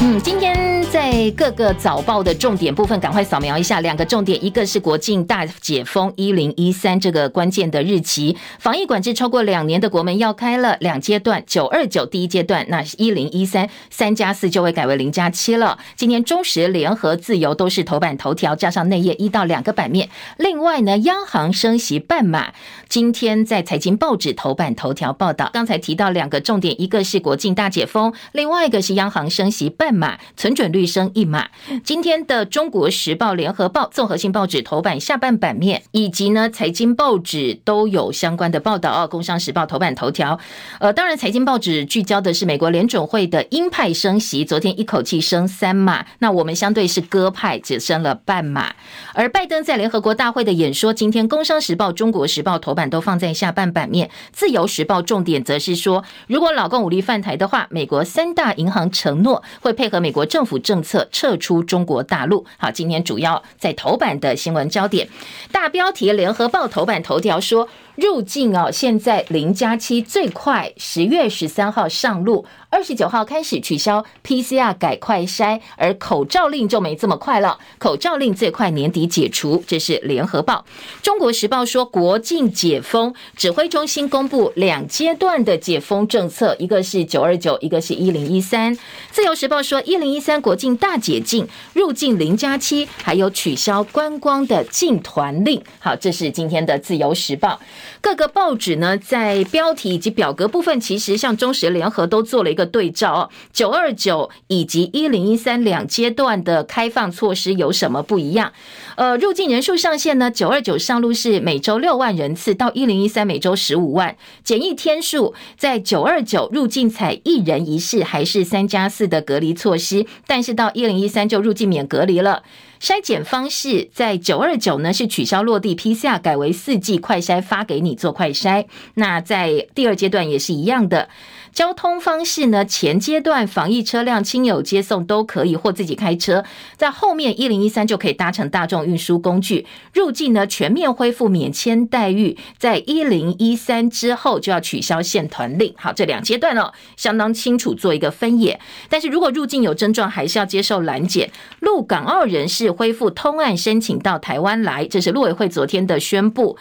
[0.07, 15.79] 嗯，今天在各个早报的重点部分，赶快扫描一下两个重点，一个是国境大解封一零一三这个关键的日期，防疫管制超过两年的国门要开了，两阶段，九二九第一阶段，那一零一三三加四就会改为零加七了。
[15.95, 20.09] 今天中时联合自由都是头版头条，加上内页一到两个版面。
[20.37, 22.53] 另外呢，央行升息半码，
[22.87, 25.49] 今天在财经报纸头版头条报道。
[25.51, 30.19] 刚才提到两个重点，一个是国境大解封，另外一个是央行升息半码。
[30.35, 31.47] 存准率升一码。
[31.83, 39.05] 今天的《中国时报》、《联合报》综合性报纸头版下半版面，以及呢财经报纸都有相关的报道哦。
[39.09, 40.39] 《工商时报》头版头条，
[40.79, 46.05] 呃，当然财经报纸聚焦的是美国联准会的鹰派升息，昨天一口气升三码。
[46.19, 48.73] 那我们相对是鸽派，只升了半码。
[49.13, 59.99] 而拜登在联合国大会的演说，今天《工商时报》、《中国时报》头版都放在下半版面，《自由时报》重点则是说，如果老共武力犯台的话，美国三大银行承诺会配配合。
[59.99, 62.43] 美国政府政策撤出中国大陆。
[62.57, 65.07] 好，今天主要在头版的新闻焦点，
[65.51, 67.69] 大标题：联合报头版头条说。
[67.95, 72.45] 入境哦，现在零加七最快十月十三号上路，
[72.75, 77.57] 二十九号开始取消 PCR 改快筛，而口罩令就没这么快了。
[77.77, 80.65] 口罩令最快年底解除，这是联合报。
[81.01, 88.77] 中国时报说国境解封，指挥中心公布两阶段的解封政策，一个是九二九，一个是一零一三。
[89.09, 95.63] 自由时报说一零一三国境大解禁，入境零加七，还有取消观光的禁团令。
[95.79, 97.57] 好，这是今天的自由时报。
[98.01, 103.29] 各个报纸呢，在标题以及表格部分，其实像中时联合都做了一个对照哦。
[103.53, 108.51] 九二九以及一零一三两阶段的开放措施有什么不一样？
[108.95, 114.15] 呃，入境人数上限呢，九二九上路是每周六万人次，到一零一三每周十五万。
[114.43, 122.43] 检疫天数在九二九入境采一人一室，还是三加四的隔离措施，但是到一零一三就入境免隔离了。
[122.81, 128.65] 筛检方式在九二九呢是取消落地 PCR，改为四剂快筛发给你做快筛。
[128.95, 131.09] 那在第二阶段也是一样的。
[131.55, 136.43] 交通方式呢，前阶段防疫车辆亲友接送都可以，或自己开车，
[136.75, 145.73] 在后面一零一三就可以搭乘大众运输工具入境呢，全面恢复免签待遇，在一零一三之后就要取消限团令。
[145.77, 148.59] 好，这两阶段哦，相当清楚做一个分野。
[148.89, 151.31] 但是如果入境有症状，还是要接受拦检。
[151.61, 156.57] 陆港澳人士恢复通案申请到台湾来，这是陆委会昨天的宣布。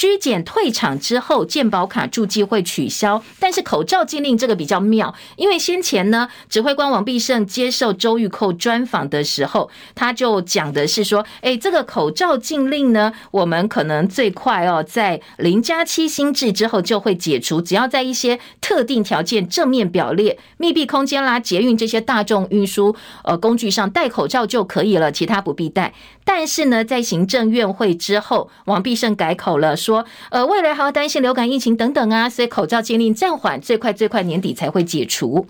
[0.00, 25.92] 居检退场之后，健保卡注记会取消，但是口罩禁令这个比较妙，因为先前呢，指挥官王必胜接受周玉蔻专访的时候，他就讲的是说，哎，这个口罩禁令呢，我们可能最快哦，在零加七新制之后就会解除，只要在一些特定条件正面表列、密闭空间啦、捷运这些大众运输呃工具上戴口罩就可以了，其他不必戴。
[26.32, 29.76] 但是呢，在行政院会之后，王必胜改口了。
[29.76, 35.44] 说，呃，未来还要担心流感疫情等等啊，所以口罩禁令暂缓，最快最快年底才会解除。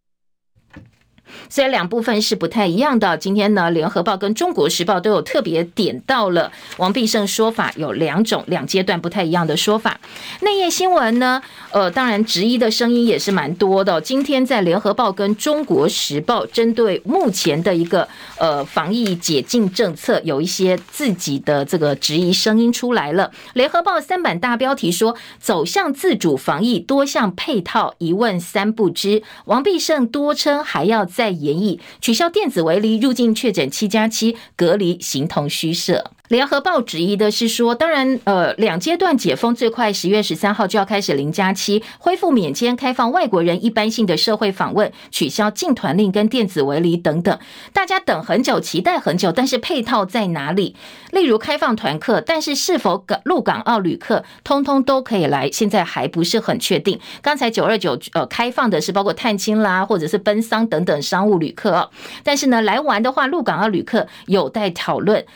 [1.49, 9.99] 虽然两部分是不太一样的，今天呢，《联合报》跟《中国时报》都有特别点到了王必胜说法有两种两阶段不太一样的说法。
[10.41, 14.01] 内页新闻呢，呃，当然质疑的声音也是蛮多的。
[14.01, 18.07] 今天在《联合报》跟《中国时报》针对目前的一个
[18.39, 23.31] 呃防疫解禁政策，有一些自己的这个质疑声音出来了。
[23.55, 36.13] 《联合报》三版大标题说：“走向自主防疫，多项配套一问三不知。”王必胜多称还要在研议取消电子围篱，入境确诊七加七隔离，形同虚设。
[36.31, 47.37] 联合报质疑的是说，当然，呃，两阶段解封最快十月十三号就要开始零加七，恢复免签，开放外国人一般性的社会访问，取消禁团令跟电子围篱等等。
[47.73, 50.77] 大家等很久，期待很久，但是配套在哪里？
[51.11, 57.01] 例如开放团客，但是是否港陆港澳旅客通通都可以来，现在还不是很确定。
[57.21, 61.91] 刚才九二九呃开放的是包括探亲啦，或者是奔丧等等商务旅客哦，
[62.23, 65.27] 但是呢，来玩的话，陆港澳旅客有待讨论。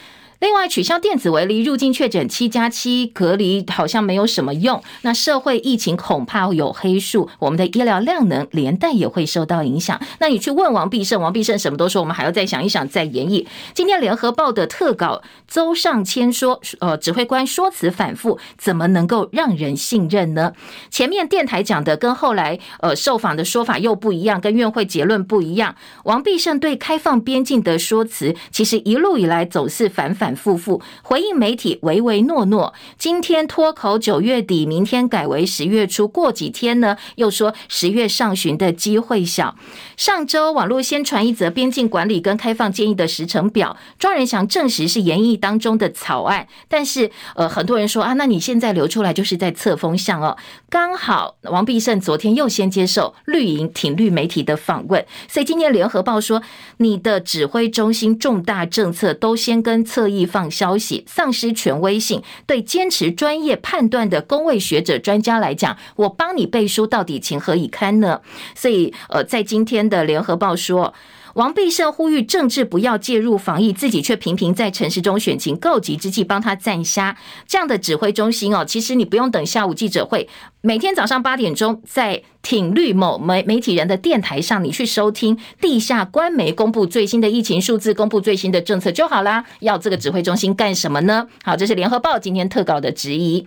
[0.44, 4.82] 另外，取消电子围篱，入境确诊七加七隔离好像没有什么用。
[5.00, 9.98] 那社会疫情恐怕有黑数，我们的医疗量能连带也会受到影响。
[10.18, 13.48] 那你去问王必胜，王必胜什么都说，我们还要再想一想，再研议。
[13.72, 20.52] 今天联合报的特稿邹上谦说，呃，指挥官说辞反复，怎么能够让人信任呢？
[20.90, 25.74] 前面电台讲的跟后来呃受访的说法又不一样，跟院会结论不一样。
[26.04, 30.33] 王必胜对开放边境的说辞，其实一路以来走势反反。
[30.34, 39.56] 夫妇回应媒体唯唯诺诺，今天脱口九月底，明天改为十月初，过几天呢又说十月上旬的机会小。
[39.96, 50.36] 上周网络先传一则边境管理跟开放建议的时程表，庄人祥证实是研议当中的草案，但是呃很多人说啊，那你现在流出来就是在测风向哦。
[50.68, 56.42] 刚好王必胜昨天又先接受绿营挺绿媒体的访问，所以今天联合报说
[56.78, 62.22] 你的指挥中心重大政策都先跟侧翼放消息，丧失权威性。
[62.46, 68.20] 对坚持专业判断的公卫学者专家来讲，我帮你背书，到底情何以堪呢？
[68.54, 70.94] 所以，呃，在今天的联合报说，
[71.34, 77.16] 王必胜呼吁政治不要介入防疫，自己却频频在陈时中选情告急之际帮他站虾。
[77.46, 80.28] 这样的指挥中心哦，其实你不用等下午记者会，
[80.60, 89.44] 每天早上八点钟在挺绿某媒媒体人的电台上，你去收听地下官媒公布最新的疫情数字，公布最新的政策就好啦。
[89.60, 91.26] 要这个指挥中心干什么呢？
[91.42, 93.46] 好，这是联合报今天特稿的质疑。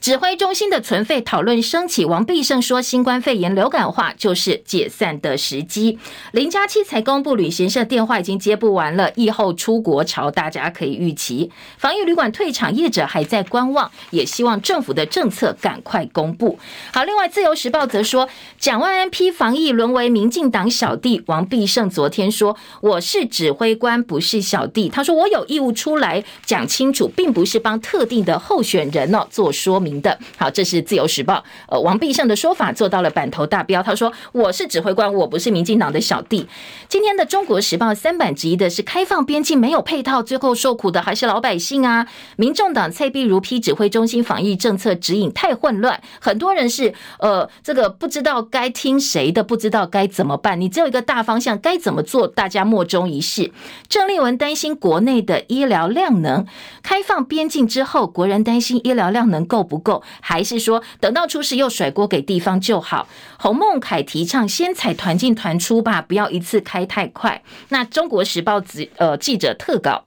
[0.00, 5.98] 指挥中心的存废讨论升起，王必胜说新冠肺炎流感化就是解散的时机。
[6.32, 11.50] 林佳期才公布，旅行社电话已经接不完了，疫后出国潮大家可以预期。
[11.78, 16.58] 防疫旅馆退场业者还在观望，也希望政府的政策赶快公布。
[16.92, 18.28] 好，另外自由时报则说，
[18.58, 24.90] 蒋万安批防疫沦为民进党小弟，王必胜昨天说我是指挥官，不是小弟。
[24.90, 29.94] 他说我有义务出来讲清楚，并不是帮特定的候选人哦做说明。
[30.04, 33.82] 的好，这是自由时报，呃，王必胜的说法做到了版头大标。
[33.82, 36.46] 他说：“我是指挥官，我不是民进党的小弟。”
[36.90, 42.06] 今天的中国时报三版之一的是开放边境没有配套，最后受苦的还是老百姓啊！
[42.36, 50.60] 民众党蔡壁如批指挥中心防疫政策指引太混乱，很多人是呃这个不知道该听谁的，不知道该怎么办。
[50.60, 53.50] 你只有一个大方向，该怎么做，大家莫衷一是。
[53.88, 56.44] 郑丽文担心国内的医疗量能
[56.82, 59.54] 开放边境之后，国人担心医疗量能够。
[59.74, 63.08] 不够，还是说等到出事又甩锅给地方就好？
[63.40, 67.42] 洪孟凯提倡先采团进团出吧，不要一次开太快。
[67.70, 70.04] 那中国时报记呃记者特稿。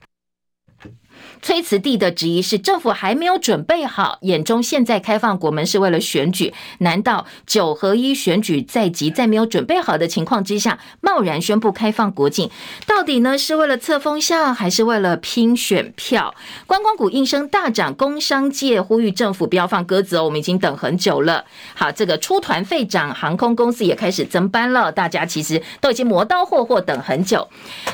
[1.42, 12.50] 崔慈地的质疑是政府还没有准备好，眼中现在开放国门是为了选举，难道九合一选举在即，在没有准备好的情况之下，贸然宣布开放国境，
[12.86, 16.34] 到底呢是为了测风向，还是为了拼选票？
[16.66, 21.46] 观光股应声大涨，工商界呼吁政府不要放鸽子哦，我们已经等很久了。
[21.76, 27.48] 好，这个出团费涨，航空公司也开始增班了，大家其实都已经磨刀霍霍等很久。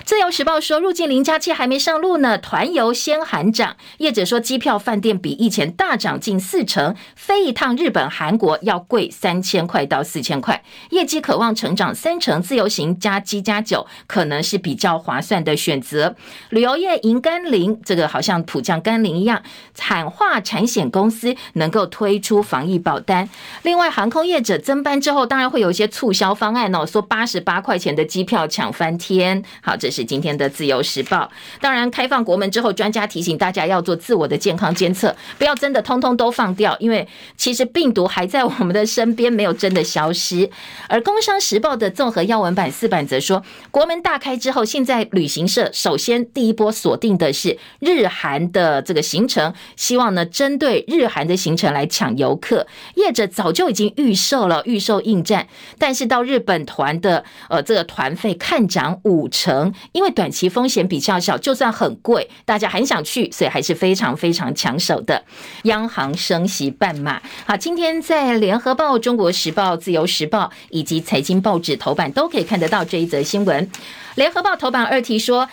[0.06, 16.16] 自由时报说，入境零加七还没上路呢，团游先喊涨，业者说机票饭店比以前大涨近四成，飞一趟日本、韩国要贵三千块到四千块，业绩渴望成长三成，自由行加机加酒可能是比较划算的选择。
[16.52, 19.42] 旅游业迎甘霖，这个好像普降甘霖一样，
[19.74, 23.28] 产化产险公司能够推出防疫保单。
[23.64, 29.44] 另外，航空业者增班之后，当然会有一些促销方案哦，说八十八块钱的机票抢翻天。
[29.64, 31.32] 好，这是今天的自由时报。
[31.60, 37.08] 当然，开放国门之后，专家提醒大家要做自我的健康监测，不要真的通通都放掉，因为
[37.38, 40.50] 其实病毒还在我们的身边，没有真的消失。
[40.90, 52.68] 而《工商时报》的综合要闻版四版则说，国门大开之后，现在旅行社首先第一波锁定的是日韩的这个行程，希望呢针对日韩的行程来抢游客。
[52.96, 55.48] 业者早就已经预售了，预售应战，
[55.78, 63.50] 但是到日本团的呃这个团费看涨五成，因为短期风险比较小，就算很贵，大家很想去，所以。
[63.54, 65.24] 还是非常非常抢手的。
[65.64, 73.70] 央行升息半码，好，今天在联合报、中国时报、自由时报以及财经报纸头版都可以看得到这一则新闻。
[74.16, 75.48] 联合报头版二题说。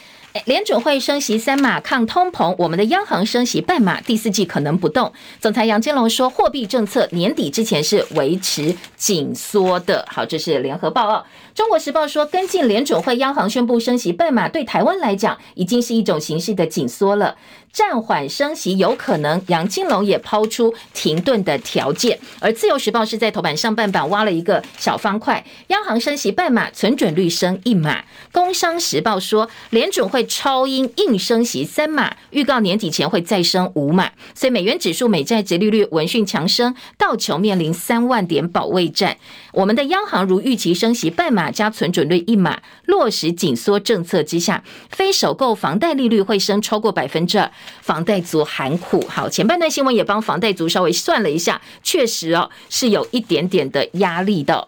[0.44, 5.12] 联准会升息三码抗通膨，我们的央行升息半码，第四季可能不动。
[5.40, 10.06] 总裁杨金龙说，货币政策年底之前是维持紧缩的。
[10.08, 11.24] 好，这是联合报哦。
[11.54, 17.36] 中国时报说，跟进联准会央行宣布升息半码，对台湾来讲已经是一种形式的紧缩了。
[17.72, 22.18] 暂缓升息有可能，杨金龙也抛出停顿的条件。
[22.40, 28.02] 而自由时报是在头版上半版挖了一个小方块，央行升息半码，存准率升一码。
[28.32, 34.10] 工商时报说，联准会超鹰硬升息三码，预告年底前会再升五码。
[34.34, 39.16] 所以美元指数、美债殖利率闻讯强升，道琼面临三万点保卫战。
[39.52, 47.48] 我们的央行如预期升息半码加存准率一码，落实紧缩政策之下，非首购房贷利率会升超过百分之二。
[47.80, 54.66] 房贷族喊苦，好，前半段新闻也帮房贷族稍微算了一下，确实哦是有一点点的压力的。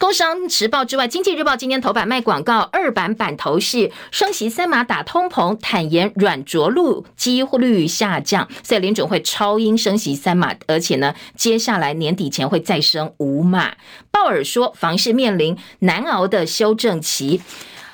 [0.00, 13.74] 工商时报之外，经济日报今天头版卖广告，二版版头是升息三码打通膨，坦言软着陆几率下降，所以联准会超鹰升息三码，而且呢，接下来年底前会再升五码。
[14.10, 17.42] 鲍尔说，房市面临难熬的修正期。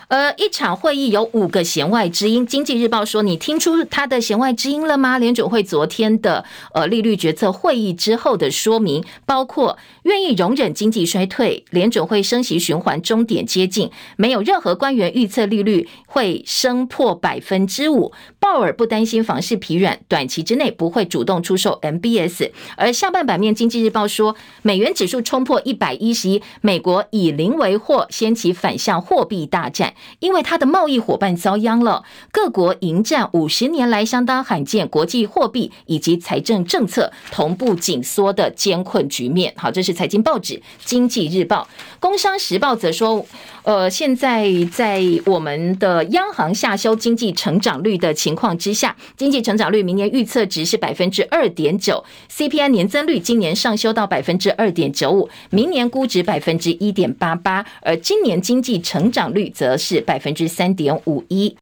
[0.09, 2.47] 呃，一场会议有五个弦外之音。
[2.47, 9.77] 经济日报说：“你听出他的弦外之音了吗？”联准会昨天的呃利率决策会议之后的说明，包括
[10.07, 18.13] 愿意容忍经济衰退，联准会升息循环终点接近，没有任何官员预测利率会升破百分之五。
[18.39, 22.53] 鲍尔不担心房市疲软，短期之内不会主动出售 MBS。
[22.77, 29.95] 而下半版面，经济日报说，美元指数冲破一百一十一，美国以零为祸，掀起反向货币大战。
[30.21, 39.53] 因为他的贸易伙伴遭殃了，各国迎战五十年来相当罕见国际货币以及财政政策同步紧缩的艰困局面。
[39.57, 41.67] 好，这是财经报纸《经济日报》，
[41.99, 43.27] 《工商时报》则说，
[43.65, 59.97] 呃，现在在我们的央行下修经济成长率的情况之下，经济成长率明年预测值是百分之二点九，CPI 年增率今年上修到百分之二点九五，明年估值百分之一点八八，而今年经济成长率则是。
[60.07, 61.57] 百分之三点五一。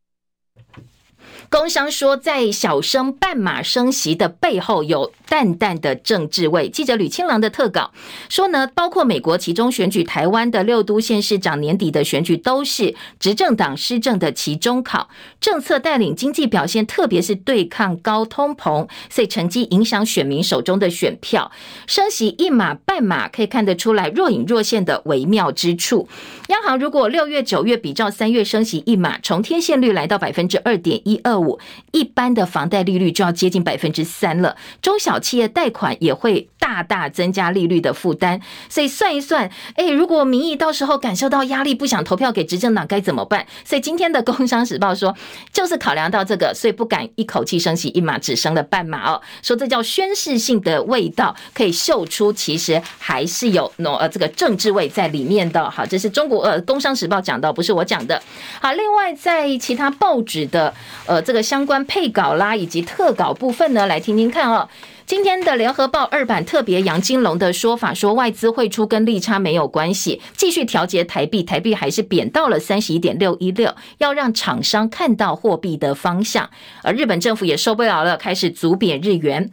[1.54, 6.68] 工商说，在小升半码升息的背后有淡淡的政治味。
[6.68, 7.92] 记者吕清郎的特稿
[8.28, 15.08] 说呢，包括美国其中选举、台湾的六都县市长年底的选举，都是执政党施政的期中考。
[15.40, 21.52] 政策带领经济表现，特别是对抗高通膨，所以成绩影响选民手中的选票。
[21.86, 26.08] 升息一码半码，可以看得出来若隐若现的微妙之处。
[26.48, 31.58] 央行如果六月、九月比照三月升息一码，从贴现率来到百分之二点一二五，
[31.92, 34.56] 一般的房贷利率就要接近百分之三了。
[34.80, 38.40] 中小企业贷款也会大大增加利率的负担。
[38.68, 43.46] 所以算一算，哎，如果民意到时候感受到压力，不想投票给执政党，该怎么办？
[43.64, 45.14] 所以今天的《工商时报》说，
[45.52, 49.20] 就是考量到这个，所以不敢一口气升起一码，只升了半码哦。
[49.42, 55.70] 说这叫宣示性的味道，可以嗅出其实还是有浓呃这个政治味在里面的。
[55.70, 58.20] 好，这是中国呃《工商时报》讲到，不是我讲的。
[58.60, 60.72] 好，另外在其他报纸的
[61.06, 64.68] 呃这个相关配稿啦以及特稿部分呢，来听听看哦。
[65.06, 76.48] 今天的联合报二版特别杨金龙的说法说，外资汇出跟利差没有关系，继续调节台币，台币还是贬到了三十一点六一六，要让厂商看到货币的方向，
[76.82, 79.50] 而日本政府也受不了了，开始逐贬日元。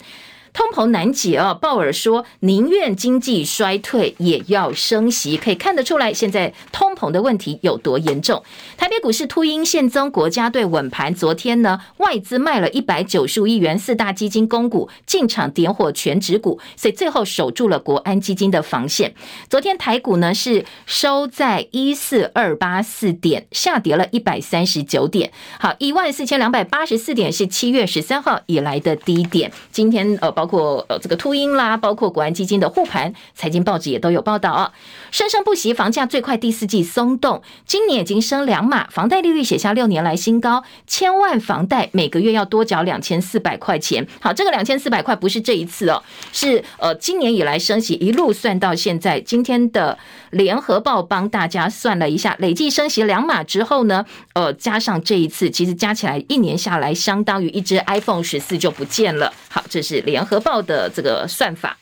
[0.52, 1.54] 通膨难解啊！
[1.54, 8.42] 鲍尔说宁愿经济衰退也要升息，可以看得出来现在通膨的问题有多严重。
[8.76, 11.14] 台北股市秃鹰现增，国家队稳盘。
[11.14, 19.14] 昨天呢，外资卖了一百九十五亿元，四大基金公股进场点火全指股，所以最后守住了国安基金的防线。
[19.48, 25.32] 昨天台股呢是收在一四二八四点，下跌了一百三十九点。
[25.58, 29.50] 好，一万四千两百八十四点是七月十三号以来的低点。
[29.70, 30.41] 今天呃。
[30.42, 34.72] 包括呃这个秃鹰啦，包括国安基金的护盘，财经报纸也都有报道啊。
[35.12, 44.04] 生生不息，房价最快第四季松动，今年已经升两码，房贷利率写下六年来新高，千万房贷每个月要多缴两千四百块钱。
[44.20, 49.20] 好，这个两千四百块不是这一次哦，是呃今年以来升息一路算到现在。
[49.20, 49.96] 今天的
[50.30, 59.32] 联合报帮大家算了一下，累计升息两码之后呢，呃加上这一次，其实加起来一年下来，相当于一支 iPhone 十四就不见了。
[59.48, 60.31] 好，这是联合。
[60.32, 61.76] 合报的这个算法。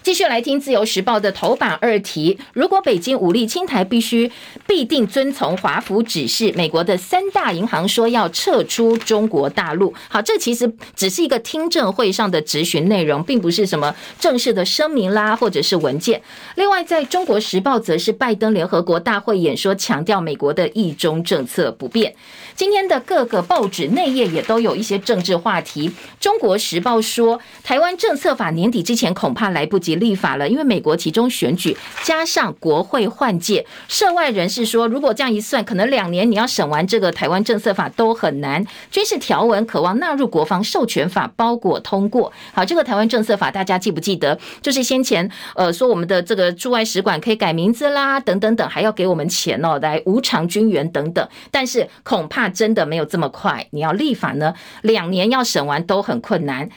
[0.00, 4.30] 继续来听《自由时报》的头版二题：如果北京武力侵台，必须
[4.66, 6.52] 必定遵从华府指示。
[6.54, 9.94] 美国的三大银行说要撤出中国大陆。
[10.10, 16.20] 好，这其实只是一个听证会上的质询内容，并不是什么正式的声明啦，或者是文件。
[16.56, 22.14] 另外，在中国时报则是拜登联合国大会演说，强调美国的一中政策不变。
[22.54, 25.90] 今天的各个报纸内页也都有一些政治话题。
[26.20, 29.94] 中国时报说，台湾政策法年底之前恐怕来不及。
[29.94, 38.66] 立法了，因为美国其中选举加上国会换届，涉外人士说，如果这样一算，可能两年你要审完这个台湾政策法都很难。
[38.90, 42.32] 军事条文渴望纳入国防授权法包裹通过。
[42.52, 44.36] 好，这个台湾政策法大家记不记得？
[44.60, 51.26] 就是先前呃说我们的这个驻外使馆可以改名字啦，等等等，还要给我们钱哦，来无偿军援等等。
[51.52, 56.68] 但是恐怕那真的没有这么快，你要立法呢，两年要审完都很困难。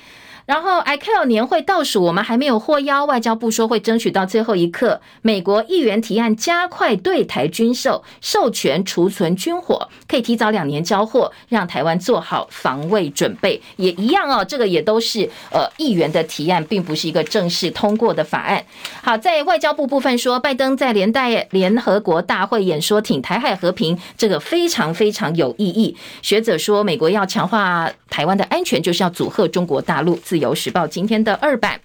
[0.47, 3.03] 然后，ICAO 年会倒数，我们还没有获邀。
[3.03, 5.01] 外交部说会争取到最后一刻。
[5.21, 13.61] 美国议员提案加快对台军售，授权储存军火，可以提早两年交货，让台湾做好防卫准备。
[13.75, 18.63] 也一样哦，这个也都是呃议员的提案，并不是一个正式通过的法案。
[19.03, 25.97] 好，在外交部部分说，拜登在连带联合国大会演说挺台海和平，这个非常非常有意义。
[26.21, 30.15] 学者说，美国要强化台湾的安全，就是要阻吓中国大陆。
[30.15, 31.81] 自由时报今天的二版，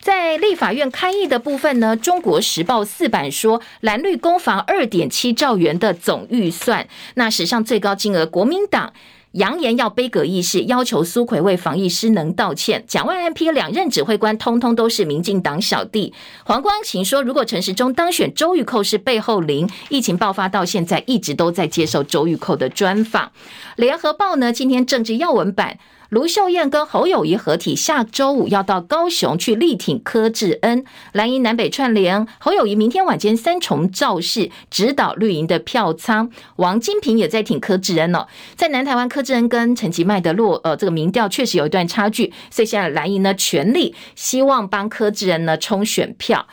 [0.00, 8.92] 在立法院开议的部分呢，中国时报四版说，蓝绿攻防二点七兆元的总预算，那史上最高金额，国民党
[9.32, 12.84] 扬言要杯葛议事，要求苏奎为防疫失能道歉。
[12.86, 16.14] 蒋万安批两任指挥官通通都是民进党小弟。
[16.44, 19.68] 黄光芹说，如果陈时中当选，周玉蔻是背后灵。
[19.88, 23.32] 疫情爆发到现在，一直都在接受周玉蔻的专访。
[23.74, 25.78] 联合报呢，今天政治要闻版。
[26.14, 30.84] 卢秀燕跟侯友宜合体，下周五要到高雄去力挺柯志恩。
[31.10, 36.30] 蓝营南北串联，侯友宜明天晚间三重造势，指导绿营的票仓。
[36.54, 38.28] 王金平也在挺柯志恩哦。
[38.54, 46.46] 在南台湾，柯志恩跟陈其迈的落呃这个民调确实有一段差距，所以现在蓝营呢全力希望帮柯志恩呢冲选票。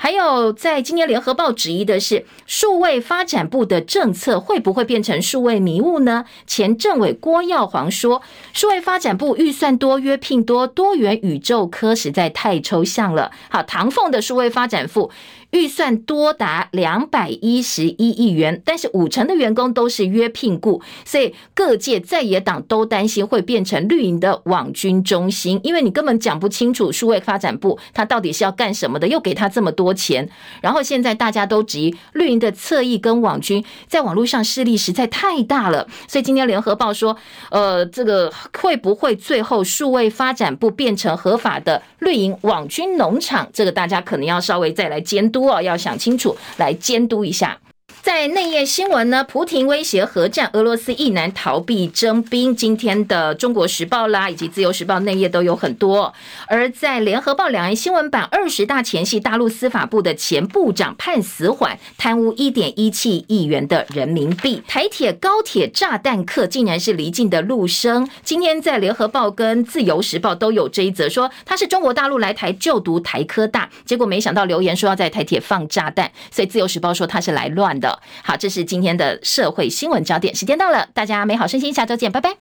[0.00, 6.24] 还有，在今年联合报质疑的是，数位发展部的政策会不会变成数位迷雾呢？
[6.46, 8.22] 前政委郭耀煌说，
[8.52, 13.32] 数位发展部预算多，约聘多，多元宇宙科实在太抽象了。
[13.50, 15.10] 好，唐凤的数位发展部。
[15.50, 30.28] 预算多达两百一十一亿元，但是五成的员工都是约聘雇，所以各界在野党都担心会变成绿营的网军中心，因为你根本讲不清楚数位发展部他到底是要干什么的，又给他这么多钱，
[30.60, 37.16] 然后现在大家都质疑绿营的侧翼跟网军在网络上势力实在太大了，所以今天联合报说，
[37.50, 38.30] 呃，这个
[38.60, 43.48] 会不会最后数位发展部变成合法的绿营网军农场？
[43.54, 45.37] 这个大家可能要稍微再来监督。
[45.38, 47.56] 都要要想清楚，来监督一下。
[48.08, 52.56] 在内页新闻呢，蒲亭威胁核战，俄罗斯亦难逃避征兵。
[52.56, 56.14] 今天的《中国时报》啦，以及《自由时报》内页都有很多。
[56.46, 64.62] 而在《联合报》两岸新闻版，二十大前夕，大陆司法部的前部长判死缓，贪污一点一七亿元的人民币。
[64.66, 68.08] 台铁、高铁炸弹客竟然是离境的陆生。
[68.24, 77.97] 今天在《联合报》跟《自由时报》都有这一则，说他是中国大陆来台就读台科大，结果没想到留言说要在台铁放炸弹，所以《自由时报》说他是来乱的。
[78.22, 80.34] 好，这是今天的社会新闻焦点。
[80.34, 82.36] 时间到了，大家美好身心，下周见，拜拜。